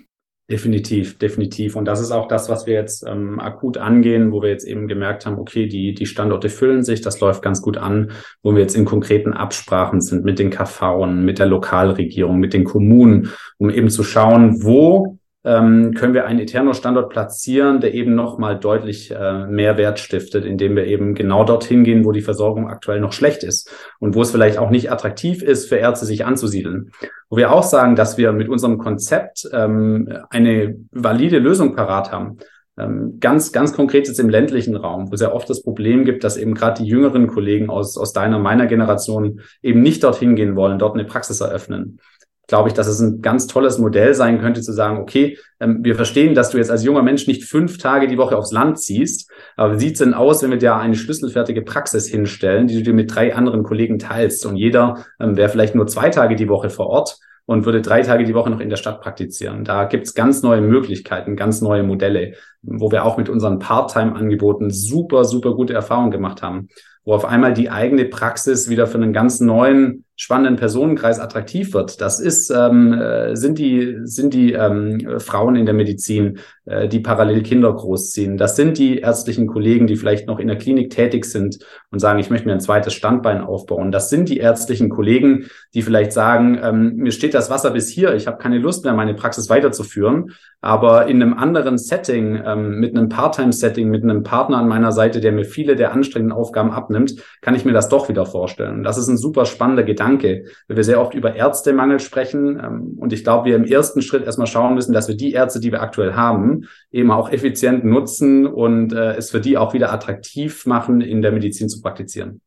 Definitiv, 0.51 1.19
definitiv. 1.19 1.77
Und 1.77 1.85
das 1.85 2.01
ist 2.01 2.11
auch 2.11 2.27
das, 2.27 2.49
was 2.49 2.67
wir 2.67 2.73
jetzt 2.73 3.05
ähm, 3.07 3.39
akut 3.39 3.77
angehen, 3.77 4.33
wo 4.33 4.41
wir 4.41 4.49
jetzt 4.49 4.67
eben 4.67 4.89
gemerkt 4.89 5.27
haben, 5.27 5.39
okay, 5.39 5.67
die, 5.67 5.93
die 5.93 6.07
Standorte 6.07 6.49
füllen 6.49 6.83
sich, 6.83 7.03
das 7.03 7.21
läuft 7.21 7.43
ganz 7.43 7.61
gut 7.61 7.77
an, 7.77 8.13
wo 8.43 8.55
wir 8.55 8.63
jetzt 8.63 8.75
in 8.75 8.87
konkreten 8.87 9.35
Absprachen 9.35 10.01
sind 10.01 10.25
mit 10.25 10.39
den 10.39 10.49
KV, 10.49 11.05
mit 11.05 11.39
der 11.39 11.45
Lokalregierung, 11.45 12.39
mit 12.39 12.55
den 12.55 12.65
Kommunen, 12.65 13.31
um 13.59 13.69
eben 13.69 13.91
zu 13.91 14.03
schauen, 14.03 14.65
wo 14.65 15.18
ähm, 15.45 15.95
können 15.95 16.15
wir 16.15 16.27
einen 16.27 16.41
Eterno-Standort 16.41 17.11
platzieren, 17.11 17.81
der 17.81 17.95
eben 17.95 18.15
nochmal 18.15 18.59
deutlich 18.59 19.11
äh, 19.13 19.47
mehr 19.47 19.77
Wert 19.79 20.01
stiftet, 20.01 20.45
indem 20.45 20.75
wir 20.75 20.87
eben 20.87 21.15
genau 21.15 21.45
dorthin 21.45 21.85
gehen, 21.85 22.05
wo 22.05 22.13
die 22.13 22.23
Versorgung 22.23 22.69
aktuell 22.69 23.01
noch 23.01 23.13
schlecht 23.13 23.45
ist 23.45 23.71
und 24.01 24.15
wo 24.15 24.23
es 24.23 24.33
vielleicht 24.33 24.59
auch 24.59 24.71
nicht 24.71 24.91
attraktiv 24.91 25.43
ist, 25.43 25.69
für 25.69 25.77
Ärzte 25.77 26.07
sich 26.07 26.27
anzusiedeln. 26.27 26.91
Wo 27.31 27.37
wir 27.37 27.53
auch 27.53 27.63
sagen, 27.63 27.95
dass 27.95 28.19
wir 28.19 28.33
mit 28.33 28.49
unserem 28.49 28.79
Konzept 28.79 29.49
ähm, 29.53 30.13
eine 30.31 30.77
valide 30.91 31.39
Lösung 31.39 31.77
parat 31.77 32.11
haben. 32.11 32.39
Ähm, 32.77 33.19
ganz, 33.21 33.53
ganz 33.53 33.73
konkret 33.73 34.09
jetzt 34.09 34.21
im 34.21 34.29
ländlichen 34.29 34.77
Raum, 34.77 35.11
wo 35.11 35.15
es 35.15 35.21
ja 35.21 35.33
oft 35.33 35.49
das 35.49 35.63
Problem 35.63 36.05
gibt, 36.05 36.25
dass 36.25 36.37
eben 36.37 36.55
gerade 36.55 36.83
die 36.83 36.89
jüngeren 36.89 37.29
Kollegen 37.29 37.71
aus, 37.71 37.97
aus 37.97 38.13
deiner, 38.13 38.39
meiner 38.39 38.67
Generation 38.67 39.41
eben 39.63 39.83
nicht 39.83 40.03
dorthin 40.03 40.37
gehen 40.37 40.57
wollen, 40.57 40.79
dort 40.79 40.95
eine 40.95 41.05
Praxis 41.05 41.41
eröffnen 41.41 42.01
glaube 42.49 42.69
ich, 42.69 42.75
dass 42.75 42.89
es 42.89 42.99
ein 42.99 43.23
ganz 43.23 43.47
tolles 43.47 43.79
Modell 43.79 44.15
sein 44.15 44.41
könnte, 44.41 44.63
zu 44.63 44.73
sagen, 44.73 44.99
okay, 44.99 45.39
ähm, 45.61 45.79
wir 45.83 45.95
verstehen, 45.95 46.35
dass 46.35 46.51
du 46.51 46.59
jetzt 46.59 46.71
als 46.71 46.83
junger 46.83 47.03
Mensch 47.03 47.29
nicht 47.29 47.45
fünf 47.45 47.79
Tage 47.79 48.09
die 48.09 48.19
Woche 48.19 48.37
aufs 48.37 48.51
Land 48.51 48.81
ziehst, 48.81 49.31
aber 49.57 49.75
wie 49.75 49.79
sieht's 49.79 50.01
denn 50.01 50.15
aus, 50.15 50.43
wenn 50.43 50.51
wir 50.51 50.59
dir 50.59 50.75
eine 50.75 50.97
schlüsselfertige 50.97 51.63
Praxis 51.63 52.09
hinstellen, 52.09 52.67
die 52.67 52.77
du 52.77 52.83
dir 52.83 52.95
mit 52.95 53.15
drei 53.15 53.35
anderen 53.35 53.63
Kollegen 53.63 53.99
teilst 53.99 54.45
und 54.47 54.57
jeder 54.57 55.05
ähm, 55.21 55.37
wäre 55.37 55.51
vielleicht 55.51 55.75
nur 55.75 55.87
zwei 55.87 56.09
Tage 56.09 56.35
die 56.35 56.49
Woche 56.49 56.71
vor 56.71 56.87
Ort 56.87 57.19
und 57.45 57.65
würde 57.65 57.83
drei 57.83 58.03
Tage 58.03 58.25
die 58.25 58.35
Woche 58.35 58.51
noch 58.51 58.61
in 58.61 58.71
der 58.71 58.77
Stadt 58.77 59.01
praktizieren. 59.01 59.65
Da 59.65 59.85
gibt's 59.85 60.15
ganz 60.15 60.43
neue 60.43 60.61
Möglichkeiten, 60.61 61.37
ganz 61.37 61.61
neue 61.61 61.83
Modelle, 61.83 62.35
wo 62.63 62.91
wir 62.91 63.05
auch 63.05 63.17
mit 63.17 63.29
unseren 63.29 63.59
Part-Time-Angeboten 63.59 64.71
super, 64.71 65.25
super 65.25 65.55
gute 65.55 65.75
Erfahrungen 65.75 66.11
gemacht 66.11 66.43
haben, 66.43 66.69
wo 67.05 67.15
auf 67.15 67.25
einmal 67.25 67.53
die 67.53 67.71
eigene 67.71 68.07
Praxis 68.07 68.69
wieder 68.69 68.87
für 68.87 68.99
einen 68.99 69.13
ganz 69.13 69.41
neuen 69.41 70.05
spannenden 70.21 70.57
Personenkreis 70.57 71.21
attraktiv 71.21 71.75
wird. 71.75 72.01
Das 72.01 72.19
ist, 72.19 72.51
ähm, 72.51 72.93
äh, 72.93 73.37
sind 73.37 73.57
die, 73.57 73.99
sind 74.03 74.35
die 74.35 74.53
ähm, 74.53 75.21
Frauen 75.21 75.55
in 75.55 75.65
der 75.65 75.77
Medizin, 75.77 76.41
äh, 76.65 76.89
die 76.89 76.99
parallel 76.99 77.45
Kinder 77.45 77.73
großziehen. 77.73 78.37
Das 78.37 78.57
sind 78.57 78.79
die 78.79 78.99
ärztlichen 78.99 79.47
Kollegen, 79.47 79.87
die 79.87 79.95
vielleicht 79.95 80.27
noch 80.27 80.41
in 80.41 80.49
der 80.49 80.59
Klinik 80.59 80.91
tätig 80.91 81.25
sind 81.25 81.61
und 81.93 82.01
sagen, 82.01 82.19
ich 82.19 82.31
möchte 82.31 82.49
mir 82.49 82.55
ein 82.55 82.61
zweites 82.61 82.95
Standbein 82.95 83.41
aufbauen. 83.41 83.93
Das 83.93 84.11
sind 84.11 84.29
die 84.29 84.39
ärztlichen 84.39 84.89
Kollegen, 84.89 85.47
die 85.73 85.83
vielleicht 85.83 86.13
sagen, 86.13 86.59
ähm, 86.65 86.97
mir 86.97 87.13
steht 87.13 87.33
das 87.33 87.49
Wasser 87.49 87.71
bis 87.71 87.89
hier, 87.89 88.17
ich 88.17 88.27
habe 88.27 88.39
keine 88.39 88.59
Lust 88.59 88.85
mehr, 88.85 88.95
meine 88.95 89.15
Praxis 89.15 89.49
weiterzuführen. 89.49 90.33
Aber 90.61 91.07
in 91.07 91.23
einem 91.23 91.35
anderen 91.35 91.79
Setting, 91.79 92.43
ähm, 92.45 92.81
mit 92.81 92.97
einem 92.97 93.09
Part-Time-Setting, 93.09 93.89
mit 93.89 94.03
einem 94.03 94.25
Partner 94.25 94.59
an 94.59 94.67
meiner 94.67 94.91
Seite, 94.91 95.21
der 95.21 95.31
mir 95.31 95.45
viele 95.45 95.77
der 95.77 95.93
anstrengenden 95.93 96.37
Aufgaben 96.37 96.73
abnimmt, 96.73 97.23
kann 97.41 97.55
ich 97.55 97.65
mir 97.65 97.73
das 97.73 97.89
doch 97.89 98.09
wieder 98.09 98.27
vorstellen. 98.27 98.83
Das 98.83 98.99
ist 98.99 99.07
ein 99.07 99.17
super 99.17 99.45
spannender 99.45 99.85
Gedanke 99.85 100.08
Gedanke, 100.09 100.45
weil 100.67 100.77
wir 100.77 100.85
sehr 100.85 101.01
oft 101.01 101.15
über 101.15 101.35
Ärztemangel 101.35 102.01
sprechen. 102.01 102.59
Ähm, 102.63 102.99
und 102.99 103.13
ich 103.13 103.25
glaube, 103.25 103.47
wir 103.47 103.57
im 103.57 103.65
ersten 103.65 104.03
Schritt 104.03 104.25
erstmal 104.25 104.47
schauen 104.47 104.75
müssen, 104.75 104.93
dass 104.93 105.09
wir 105.09 105.17
die 105.17 105.33
Ärzte, 105.33 105.61
die 105.61 105.73
wir 105.73 105.83
aktuell 105.83 106.15
haben, 106.15 106.69
eben 106.91 107.11
auch 107.11 107.31
effizient 107.31 107.85
nutzen 107.85 108.47
und 108.47 108.93
äh, 108.93 109.15
es 109.15 109.31
für 109.31 109.41
die 109.41 109.59
auch 109.59 109.75
wieder 109.75 109.93
attraktiv 109.93 110.67
machen, 110.67 111.01
in 111.01 111.23
der 111.23 111.33
Medizin 111.33 111.69
zu 111.69 111.81
praktizieren. 111.81 112.41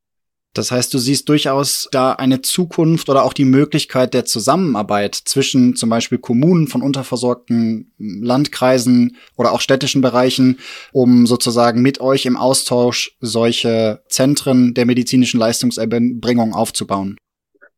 Das 0.54 0.70
heißt, 0.70 0.94
du 0.94 0.98
siehst 0.98 1.30
durchaus 1.30 1.88
da 1.94 2.12
eine 2.12 2.42
Zukunft 2.42 3.08
oder 3.10 3.24
auch 3.24 3.32
die 3.32 3.46
Möglichkeit 3.46 4.14
der 4.14 4.26
Zusammenarbeit 4.26 5.16
zwischen 5.16 5.78
zum 5.78 5.90
Beispiel 5.90 6.18
Kommunen 6.18 6.68
von 6.68 6.82
unterversorgten 6.82 7.94
Landkreisen 7.98 9.16
oder 9.38 9.54
auch 9.54 9.62
städtischen 9.62 10.02
Bereichen, 10.02 10.60
um 10.92 11.26
sozusagen 11.26 11.82
mit 11.82 12.02
euch 12.02 12.26
im 12.26 12.36
Austausch 12.36 13.16
solche 13.22 14.02
Zentren 14.10 14.74
der 14.74 14.86
medizinischen 14.86 15.40
Leistungserbringung 15.40 16.54
aufzubauen. 16.54 17.16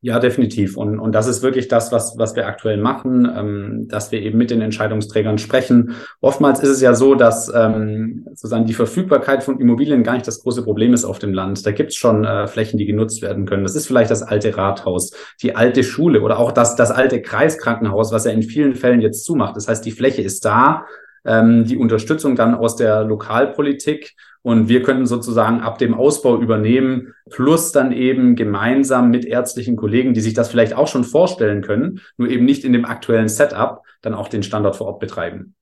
Ja, 0.06 0.20
definitiv. 0.20 0.76
Und, 0.76 1.00
und 1.00 1.16
das 1.16 1.28
ist 1.28 1.44
wirklich 1.44 1.70
das, 1.70 1.94
was, 1.94 2.18
was 2.18 2.36
wir 2.36 2.46
aktuell 2.46 2.76
machen, 2.76 3.26
ähm, 3.34 3.88
dass 3.88 4.12
wir 4.12 4.22
eben 4.22 4.38
mit 4.38 4.52
den 4.52 4.60
Entscheidungsträgern 4.60 5.38
sprechen. 5.38 5.96
Oftmals 6.20 6.60
ist 6.60 6.68
es 6.68 6.82
ja 6.82 6.94
so, 6.94 7.16
dass 7.16 7.50
ähm, 7.56 8.26
sozusagen 8.32 8.66
die 8.66 8.74
Verfügbarkeit 8.74 9.46
von 9.46 9.62
Immobilien 9.62 10.04
gar 10.04 10.16
nicht 10.16 10.28
das 10.28 10.42
große 10.42 10.62
Problem 10.66 10.94
ist 10.94 11.06
auf 11.06 11.20
dem 11.20 11.34
Land. 11.34 11.66
Da 11.66 11.72
gibt 11.72 11.92
es 11.92 11.96
schon 11.96 12.26
äh, 12.26 12.48
Flächen, 12.48 12.78
die 12.78 12.86
genutzt 12.86 13.22
werden 13.22 13.46
können. 13.46 13.64
Das 13.64 13.76
ist 13.76 13.88
vielleicht 13.88 14.12
das 14.12 14.24
alte 14.24 14.58
Rathaus, 14.58 15.14
die 15.42 15.56
alte 15.56 15.86
Schule 15.86 16.20
oder 16.20 16.38
auch 16.38 16.52
das, 16.52 16.76
das 16.76 16.92
alte 16.92 17.22
Kreiskrankenhaus, 17.22 18.12
was 18.12 18.26
ja 18.26 18.32
in 18.32 18.44
vielen 18.44 18.76
Fällen 18.76 19.00
jetzt 19.00 19.24
zumacht. 19.24 19.56
Das 19.56 19.70
heißt, 19.70 19.86
die 19.86 19.92
Fläche 19.92 20.22
ist 20.22 20.44
da, 20.44 20.84
ähm, 21.26 21.66
die 21.66 21.78
Unterstützung 21.78 22.36
dann 22.36 22.56
aus 22.56 22.76
der 22.76 23.04
Lokalpolitik 23.04 24.16
und 24.42 24.68
wir 24.68 24.84
können 24.84 25.06
sozusagen 25.06 25.62
ab 25.62 25.78
dem 25.78 25.94
Ausbau 25.94 26.40
übernehmen, 26.40 27.14
plus 27.30 27.72
dann 27.72 27.92
eben 27.92 28.36
gemeinsam 28.36 29.10
mit 29.10 29.26
ärztlichen 29.26 29.78
Kollegen, 29.78 30.14
die 30.14 30.22
sich 30.22 30.34
das 30.34 30.50
vielleicht 30.50 30.76
auch 30.76 30.88
schon 30.88 31.06
vorstellen 31.06 31.62
können, 31.62 32.02
nur 32.18 32.30
eben 32.30 32.46
nicht 32.46 32.66
in 32.66 32.74
dem 32.74 32.86
aktuellen 32.86 33.30
Setup, 33.30 33.82
dann 34.02 34.14
auch 34.14 34.28
den 34.28 34.44
Standort 34.44 34.76
vor 34.76 34.88
Ort 34.88 35.00
betreiben. 35.00 35.56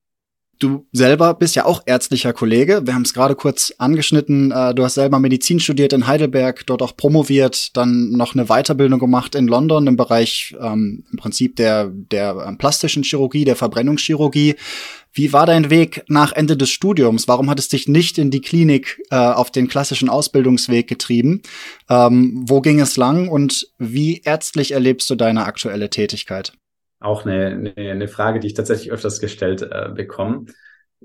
Du 0.62 0.86
selber 0.92 1.34
bist 1.34 1.56
ja 1.56 1.64
auch 1.64 1.82
ärztlicher 1.86 2.32
Kollege. 2.32 2.82
Wir 2.86 2.94
haben 2.94 3.02
es 3.02 3.14
gerade 3.14 3.34
kurz 3.34 3.74
angeschnitten. 3.78 4.52
Äh, 4.52 4.76
du 4.76 4.84
hast 4.84 4.94
selber 4.94 5.18
Medizin 5.18 5.58
studiert 5.58 5.92
in 5.92 6.06
Heidelberg, 6.06 6.64
dort 6.66 6.82
auch 6.82 6.96
promoviert, 6.96 7.76
dann 7.76 8.12
noch 8.12 8.36
eine 8.36 8.44
Weiterbildung 8.44 9.00
gemacht 9.00 9.34
in 9.34 9.48
London 9.48 9.88
im 9.88 9.96
Bereich 9.96 10.54
ähm, 10.60 11.02
im 11.10 11.18
Prinzip 11.18 11.56
der, 11.56 11.88
der 11.88 12.44
ähm, 12.46 12.58
plastischen 12.58 13.02
Chirurgie, 13.02 13.44
der 13.44 13.56
Verbrennungschirurgie. 13.56 14.54
Wie 15.12 15.32
war 15.32 15.46
dein 15.46 15.68
Weg 15.68 16.04
nach 16.06 16.30
Ende 16.32 16.56
des 16.56 16.70
Studiums? 16.70 17.26
Warum 17.26 17.50
hat 17.50 17.58
es 17.58 17.66
dich 17.66 17.88
nicht 17.88 18.16
in 18.16 18.30
die 18.30 18.40
Klinik 18.40 19.02
äh, 19.10 19.16
auf 19.16 19.50
den 19.50 19.66
klassischen 19.66 20.08
Ausbildungsweg 20.08 20.86
getrieben? 20.86 21.42
Ähm, 21.90 22.44
wo 22.46 22.60
ging 22.60 22.78
es 22.78 22.96
lang 22.96 23.26
und 23.26 23.66
wie 23.78 24.20
ärztlich 24.24 24.70
erlebst 24.70 25.10
du 25.10 25.16
deine 25.16 25.44
aktuelle 25.44 25.90
Tätigkeit? 25.90 26.52
Auch 27.02 27.26
eine, 27.26 27.72
eine, 27.76 27.90
eine 27.90 28.08
Frage, 28.08 28.40
die 28.40 28.48
ich 28.48 28.54
tatsächlich 28.54 28.92
öfters 28.92 29.20
gestellt 29.20 29.62
äh, 29.62 29.90
bekomme. 29.94 30.46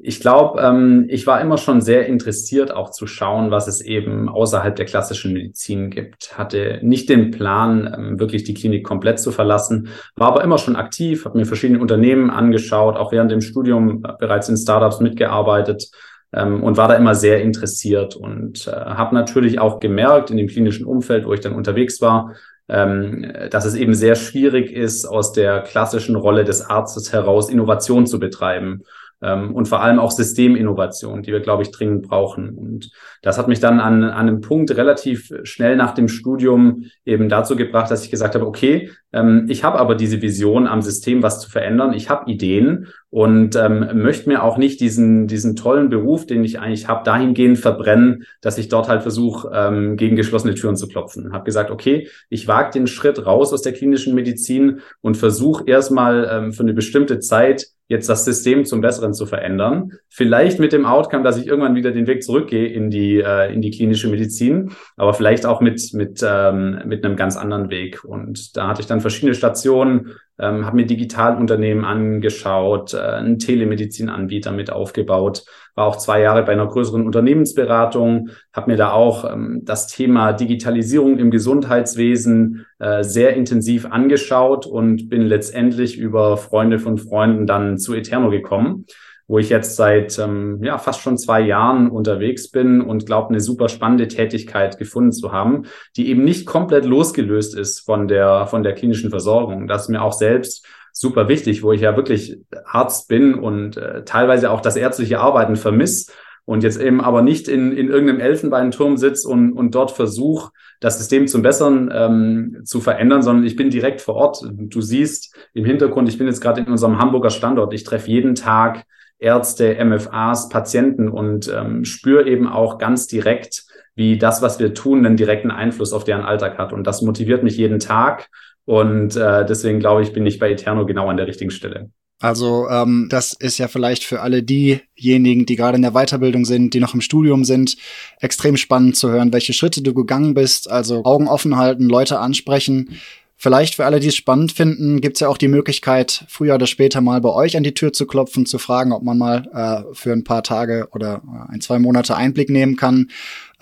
Ich 0.01 0.19
glaube, 0.19 0.61
ähm, 0.61 1.05
ich 1.09 1.25
war 1.25 1.41
immer 1.41 1.57
schon 1.57 1.81
sehr 1.81 2.05
interessiert, 2.05 2.71
auch 2.71 2.91
zu 2.91 3.07
schauen, 3.07 3.49
was 3.49 3.67
es 3.67 3.81
eben 3.81 4.29
außerhalb 4.29 4.75
der 4.75 4.85
klassischen 4.85 5.33
Medizin 5.33 5.89
gibt. 5.89 6.37
Hatte 6.37 6.79
nicht 6.83 7.09
den 7.09 7.31
Plan, 7.31 7.91
ähm, 7.97 8.19
wirklich 8.19 8.43
die 8.43 8.53
Klinik 8.53 8.85
komplett 8.85 9.19
zu 9.19 9.31
verlassen, 9.31 9.89
war 10.15 10.27
aber 10.27 10.43
immer 10.43 10.59
schon 10.59 10.75
aktiv, 10.75 11.25
habe 11.25 11.37
mir 11.37 11.45
verschiedene 11.45 11.79
Unternehmen 11.79 12.29
angeschaut, 12.29 12.95
auch 12.95 13.11
während 13.11 13.31
dem 13.31 13.41
Studium 13.41 14.03
äh, 14.05 14.13
bereits 14.19 14.49
in 14.49 14.57
Startups 14.57 14.99
mitgearbeitet 14.99 15.89
ähm, 16.31 16.63
und 16.63 16.77
war 16.77 16.87
da 16.87 16.95
immer 16.95 17.15
sehr 17.15 17.41
interessiert 17.41 18.15
und 18.15 18.67
äh, 18.67 18.71
habe 18.71 19.15
natürlich 19.15 19.59
auch 19.59 19.79
gemerkt 19.79 20.29
in 20.29 20.37
dem 20.37 20.47
klinischen 20.47 20.85
Umfeld, 20.85 21.25
wo 21.25 21.33
ich 21.33 21.39
dann 21.39 21.53
unterwegs 21.53 22.01
war, 22.01 22.35
ähm, 22.69 23.31
dass 23.49 23.65
es 23.65 23.75
eben 23.75 23.93
sehr 23.93 24.15
schwierig 24.15 24.71
ist, 24.71 25.05
aus 25.05 25.31
der 25.31 25.61
klassischen 25.61 26.15
Rolle 26.15 26.43
des 26.43 26.61
Arztes 26.61 27.13
heraus 27.13 27.49
Innovation 27.49 28.07
zu 28.07 28.19
betreiben 28.19 28.83
ähm, 29.21 29.55
und 29.55 29.67
vor 29.67 29.81
allem 29.81 29.99
auch 29.99 30.11
Systeminnovation, 30.11 31.23
die 31.23 31.31
wir, 31.31 31.39
glaube 31.39 31.63
ich, 31.63 31.71
dringend 31.71 32.07
brauchen. 32.07 32.49
Und 32.49 32.91
das 33.21 33.37
hat 33.37 33.47
mich 33.47 33.59
dann 33.59 33.79
an, 33.79 34.03
an 34.03 34.11
einem 34.11 34.41
Punkt 34.41 34.75
relativ 34.77 35.31
schnell 35.43 35.75
nach 35.75 35.93
dem 35.93 36.07
Studium 36.07 36.85
eben 37.05 37.29
dazu 37.29 37.55
gebracht, 37.55 37.89
dass 37.89 38.03
ich 38.03 38.11
gesagt 38.11 38.35
habe, 38.35 38.45
okay, 38.45 38.91
ähm, 39.13 39.45
ich 39.49 39.63
habe 39.63 39.79
aber 39.79 39.95
diese 39.95 40.21
Vision 40.21 40.67
am 40.67 40.81
System 40.81 41.23
was 41.23 41.39
zu 41.39 41.49
verändern. 41.49 41.93
Ich 41.93 42.09
habe 42.09 42.29
Ideen 42.29 42.87
und 43.09 43.55
ähm, 43.55 44.01
möchte 44.01 44.29
mir 44.29 44.43
auch 44.43 44.57
nicht 44.57 44.79
diesen, 44.81 45.27
diesen 45.27 45.55
tollen 45.55 45.89
Beruf, 45.89 46.25
den 46.25 46.43
ich 46.43 46.59
eigentlich 46.59 46.87
habe, 46.87 47.03
dahingehend 47.03 47.57
verbrennen, 47.57 48.25
dass 48.41 48.57
ich 48.57 48.67
dort 48.67 48.87
halt 48.87 49.01
versuche, 49.01 49.49
ähm, 49.53 49.97
gegen 49.97 50.15
geschlossene 50.15 50.53
Türen 50.53 50.75
zu 50.75 50.87
klopfen. 50.87 51.33
Habe 51.33 51.45
gesagt, 51.45 51.71
okay, 51.71 52.07
ich 52.29 52.47
wage 52.47 52.71
den 52.71 52.87
Schritt 52.87 53.25
raus 53.25 53.53
aus 53.53 53.61
der 53.61 53.73
klinischen 53.73 54.13
Medizin 54.13 54.81
und 55.01 55.17
versuche 55.17 55.63
erstmal 55.65 56.29
ähm, 56.29 56.51
für 56.51 56.63
eine 56.63 56.73
bestimmte 56.73 57.19
Zeit 57.19 57.67
jetzt 57.87 58.09
das 58.09 58.25
System 58.25 58.65
zum 58.65 58.81
Besseren 58.81 59.13
zu 59.13 59.25
verändern. 59.25 59.93
Vielleicht 60.09 60.59
mit 60.59 60.73
dem 60.73 60.85
Outcome, 60.85 61.23
dass 61.23 61.37
ich 61.37 61.47
irgendwann 61.47 61.75
wieder 61.75 61.91
den 61.91 62.07
Weg 62.07 62.23
zurückgehe 62.23 62.67
in 62.67 62.89
die, 62.89 63.19
äh, 63.19 63.53
in 63.53 63.61
die 63.61 63.71
klinische 63.71 64.09
Medizin, 64.09 64.71
aber 64.97 65.13
vielleicht 65.13 65.45
auch 65.45 65.61
mit, 65.61 65.93
mit, 65.93 66.21
ähm, 66.27 66.81
mit 66.85 67.05
einem 67.05 67.15
ganz 67.15 67.37
anderen 67.37 67.69
Weg. 67.69 68.03
Und 68.03 68.57
da 68.57 68.67
hatte 68.67 68.81
ich 68.81 68.87
dann 68.87 69.01
verschiedene 69.01 69.33
Stationen, 69.33 70.13
ähm, 70.39 70.65
habe 70.65 70.75
mir 70.75 70.85
Digitalunternehmen 70.85 71.85
angeschaut, 71.85 72.93
äh, 72.93 72.97
einen 72.99 73.39
Telemedizinanbieter 73.39 74.51
mit 74.51 74.71
aufgebaut, 74.71 75.45
war 75.75 75.85
auch 75.85 75.97
zwei 75.97 76.21
Jahre 76.21 76.43
bei 76.43 76.53
einer 76.53 76.67
größeren 76.67 77.05
Unternehmensberatung, 77.05 78.29
habe 78.53 78.71
mir 78.71 78.77
da 78.77 78.91
auch 78.91 79.31
ähm, 79.31 79.61
das 79.63 79.87
Thema 79.87 80.33
Digitalisierung 80.33 81.19
im 81.19 81.31
Gesundheitswesen 81.31 82.65
äh, 82.79 83.03
sehr 83.03 83.35
intensiv 83.35 83.85
angeschaut 83.85 84.65
und 84.65 85.09
bin 85.09 85.21
letztendlich 85.23 85.97
über 85.97 86.37
Freunde 86.37 86.79
von 86.79 86.97
Freunden 86.97 87.47
dann 87.47 87.77
zu 87.77 87.93
Eterno 87.93 88.29
gekommen 88.29 88.85
wo 89.27 89.39
ich 89.39 89.49
jetzt 89.49 89.75
seit 89.75 90.17
ähm, 90.19 90.63
ja, 90.63 90.77
fast 90.77 91.01
schon 91.01 91.17
zwei 91.17 91.41
Jahren 91.41 91.89
unterwegs 91.89 92.49
bin 92.49 92.81
und 92.81 93.05
glaube, 93.05 93.29
eine 93.29 93.41
super 93.41 93.67
spannende 93.69 94.07
Tätigkeit 94.07 94.77
gefunden 94.77 95.11
zu 95.11 95.31
haben, 95.31 95.63
die 95.95 96.09
eben 96.09 96.23
nicht 96.23 96.45
komplett 96.45 96.85
losgelöst 96.85 97.55
ist 97.55 97.81
von 97.81 98.07
der, 98.07 98.47
von 98.47 98.63
der 98.63 98.73
klinischen 98.73 99.09
Versorgung. 99.09 99.67
Das 99.67 99.83
ist 99.83 99.89
mir 99.89 100.01
auch 100.01 100.13
selbst 100.13 100.65
super 100.93 101.27
wichtig, 101.27 101.61
wo 101.61 101.73
ich 101.73 101.81
ja 101.81 101.95
wirklich 101.95 102.39
Arzt 102.65 103.07
bin 103.07 103.35
und 103.35 103.77
äh, 103.77 104.03
teilweise 104.03 104.49
auch 104.49 104.61
das 104.61 104.77
ärztliche 104.77 105.19
Arbeiten 105.19 105.55
vermiss 105.55 106.11
und 106.45 106.63
jetzt 106.63 106.79
eben 106.79 107.01
aber 107.01 107.21
nicht 107.21 107.49
in, 107.49 107.73
in 107.73 107.89
irgendeinem 107.89 108.21
Elfenbeinturm 108.21 108.95
sitz 108.95 109.25
und, 109.25 109.51
und 109.51 109.75
dort 109.75 109.91
versuche, 109.91 110.51
das 110.79 110.97
System 110.97 111.27
zum 111.27 111.41
Besseren 111.41 111.91
ähm, 111.93 112.61
zu 112.63 112.79
verändern, 112.79 113.21
sondern 113.21 113.45
ich 113.45 113.57
bin 113.57 113.69
direkt 113.69 113.99
vor 113.99 114.15
Ort. 114.15 114.41
Du 114.49 114.79
siehst 114.79 115.35
im 115.53 115.65
Hintergrund, 115.65 116.07
ich 116.07 116.17
bin 116.17 116.27
jetzt 116.27 116.39
gerade 116.39 116.61
in 116.61 116.67
unserem 116.67 116.99
Hamburger 116.99 117.31
Standort. 117.31 117.73
Ich 117.73 117.83
treffe 117.83 118.09
jeden 118.09 118.35
Tag 118.35 118.85
Ärzte, 119.19 119.83
MFAs, 119.83 120.49
Patienten 120.49 121.09
und 121.09 121.51
ähm, 121.53 121.85
spüre 121.85 122.27
eben 122.27 122.47
auch 122.47 122.77
ganz 122.77 123.07
direkt, 123.07 123.63
wie 123.95 124.17
das, 124.17 124.41
was 124.41 124.59
wir 124.59 124.73
tun, 124.73 125.05
einen 125.05 125.17
direkten 125.17 125.51
Einfluss 125.51 125.91
auf 125.91 126.03
deren 126.03 126.21
Alltag 126.21 126.57
hat. 126.57 126.71
Und 126.71 126.85
das 126.85 127.01
motiviert 127.01 127.43
mich 127.43 127.57
jeden 127.57 127.79
Tag. 127.79 128.29
Und 128.65 129.15
äh, 129.15 129.45
deswegen 129.45 129.79
glaube 129.79 130.03
ich, 130.03 130.13
bin 130.13 130.25
ich 130.25 130.39
bei 130.39 130.51
Eterno 130.51 130.85
genau 130.85 131.07
an 131.09 131.17
der 131.17 131.27
richtigen 131.27 131.51
Stelle. 131.51 131.89
Also 132.19 132.67
ähm, 132.69 133.07
das 133.09 133.33
ist 133.33 133.59
ja 133.59 133.67
vielleicht 133.67 134.03
für 134.03 134.21
alle 134.21 134.41
diejenigen, 134.41 135.45
die 135.45 135.55
gerade 135.55 135.75
in 135.75 135.83
der 135.83 135.91
Weiterbildung 135.91 136.45
sind, 136.45 136.73
die 136.73 136.79
noch 136.79 136.95
im 136.95 137.01
Studium 137.01 137.43
sind, 137.43 137.77
extrem 138.19 138.57
spannend 138.57 138.95
zu 138.95 139.09
hören, 139.09 139.33
welche 139.33 139.53
Schritte 139.53 139.83
du 139.83 139.93
gegangen 139.93 140.33
bist. 140.33 140.69
Also 140.69 141.03
Augen 141.03 141.27
offen 141.27 141.57
halten, 141.57 141.87
Leute 141.87 142.19
ansprechen 142.19 142.97
Vielleicht 143.39 143.75
für 143.75 143.85
alle, 143.85 143.99
die 143.99 144.07
es 144.07 144.15
spannend 144.15 144.51
finden, 144.51 144.99
gibt 144.99 145.17
es 145.17 145.19
ja 145.19 145.27
auch 145.27 145.37
die 145.37 145.47
Möglichkeit, 145.47 146.25
früher 146.27 146.55
oder 146.55 146.65
später 146.65 147.01
mal 147.01 147.21
bei 147.21 147.29
euch 147.29 147.55
an 147.55 147.61
die 147.61 147.75
Tür 147.75 147.93
zu 147.93 148.07
klopfen, 148.07 148.47
zu 148.47 148.57
fragen, 148.57 148.91
ob 148.91 149.03
man 149.03 149.19
mal 149.19 149.47
äh, 149.53 149.93
für 149.93 150.11
ein 150.11 150.23
paar 150.23 150.41
Tage 150.41 150.87
oder 150.91 151.21
äh, 151.23 151.53
ein, 151.53 151.61
zwei 151.61 151.77
Monate 151.77 152.15
Einblick 152.15 152.49
nehmen 152.49 152.77
kann. 152.77 153.11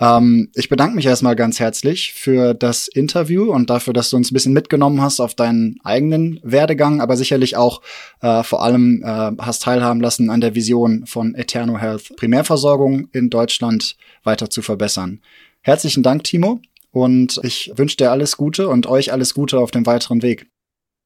Ähm, 0.00 0.48
ich 0.54 0.70
bedanke 0.70 0.96
mich 0.96 1.04
erstmal 1.04 1.36
ganz 1.36 1.60
herzlich 1.60 2.14
für 2.14 2.54
das 2.54 2.88
Interview 2.88 3.52
und 3.52 3.68
dafür, 3.68 3.92
dass 3.92 4.08
du 4.08 4.16
uns 4.16 4.30
ein 4.30 4.34
bisschen 4.34 4.54
mitgenommen 4.54 5.02
hast 5.02 5.20
auf 5.20 5.34
deinen 5.34 5.78
eigenen 5.84 6.40
Werdegang, 6.42 7.02
aber 7.02 7.18
sicherlich 7.18 7.58
auch 7.58 7.82
äh, 8.22 8.42
vor 8.44 8.62
allem 8.62 9.02
äh, 9.02 9.32
hast 9.38 9.60
teilhaben 9.60 10.00
lassen 10.00 10.30
an 10.30 10.40
der 10.40 10.54
Vision 10.54 11.04
von 11.04 11.34
Eterno 11.34 11.76
Health, 11.76 12.16
Primärversorgung 12.16 13.10
in 13.12 13.28
Deutschland 13.28 13.98
weiter 14.24 14.48
zu 14.48 14.62
verbessern. 14.62 15.20
Herzlichen 15.60 16.02
Dank, 16.02 16.24
Timo. 16.24 16.62
Und 16.96 17.38
ich 17.42 17.70
wünsche 17.76 17.98
dir 17.98 18.10
alles 18.10 18.38
Gute 18.38 18.68
und 18.68 18.86
euch 18.86 19.12
alles 19.12 19.34
Gute 19.34 19.58
auf 19.58 19.70
dem 19.70 19.84
weiteren 19.84 20.22
Weg. 20.22 20.46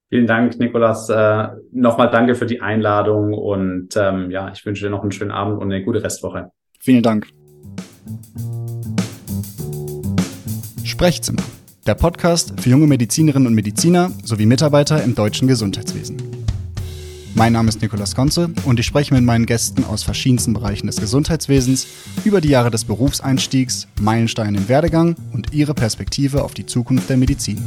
Vielen 0.08 0.28
Dank, 0.28 0.56
Nikolas. 0.60 1.08
Äh, 1.08 1.48
Nochmal 1.72 2.08
danke 2.12 2.36
für 2.36 2.46
die 2.46 2.60
Einladung 2.60 3.34
und 3.34 3.96
ähm, 3.96 4.30
ja, 4.30 4.52
ich 4.52 4.64
wünsche 4.64 4.84
dir 4.84 4.90
noch 4.90 5.02
einen 5.02 5.10
schönen 5.10 5.32
Abend 5.32 5.60
und 5.60 5.72
eine 5.72 5.82
gute 5.82 6.00
Restwoche. 6.00 6.52
Vielen 6.78 7.02
Dank. 7.02 7.26
Sprechzimmer, 10.84 11.42
der 11.88 11.96
Podcast 11.96 12.60
für 12.60 12.70
junge 12.70 12.86
Medizinerinnen 12.86 13.48
und 13.48 13.54
Mediziner 13.54 14.12
sowie 14.22 14.46
Mitarbeiter 14.46 15.02
im 15.02 15.16
deutschen 15.16 15.48
Gesundheitswesen. 15.48 16.29
Mein 17.34 17.52
Name 17.52 17.68
ist 17.68 17.80
Nikolas 17.80 18.14
Konze 18.14 18.50
und 18.64 18.80
ich 18.80 18.86
spreche 18.86 19.14
mit 19.14 19.22
meinen 19.24 19.46
Gästen 19.46 19.84
aus 19.84 20.02
verschiedensten 20.02 20.52
Bereichen 20.52 20.88
des 20.88 20.96
Gesundheitswesens 20.96 21.86
über 22.24 22.40
die 22.40 22.48
Jahre 22.48 22.70
des 22.70 22.84
Berufseinstiegs, 22.84 23.86
Meilensteine 24.00 24.58
im 24.58 24.68
Werdegang 24.68 25.16
und 25.32 25.52
ihre 25.52 25.74
Perspektive 25.74 26.42
auf 26.42 26.54
die 26.54 26.66
Zukunft 26.66 27.08
der 27.08 27.16
Medizin. 27.16 27.62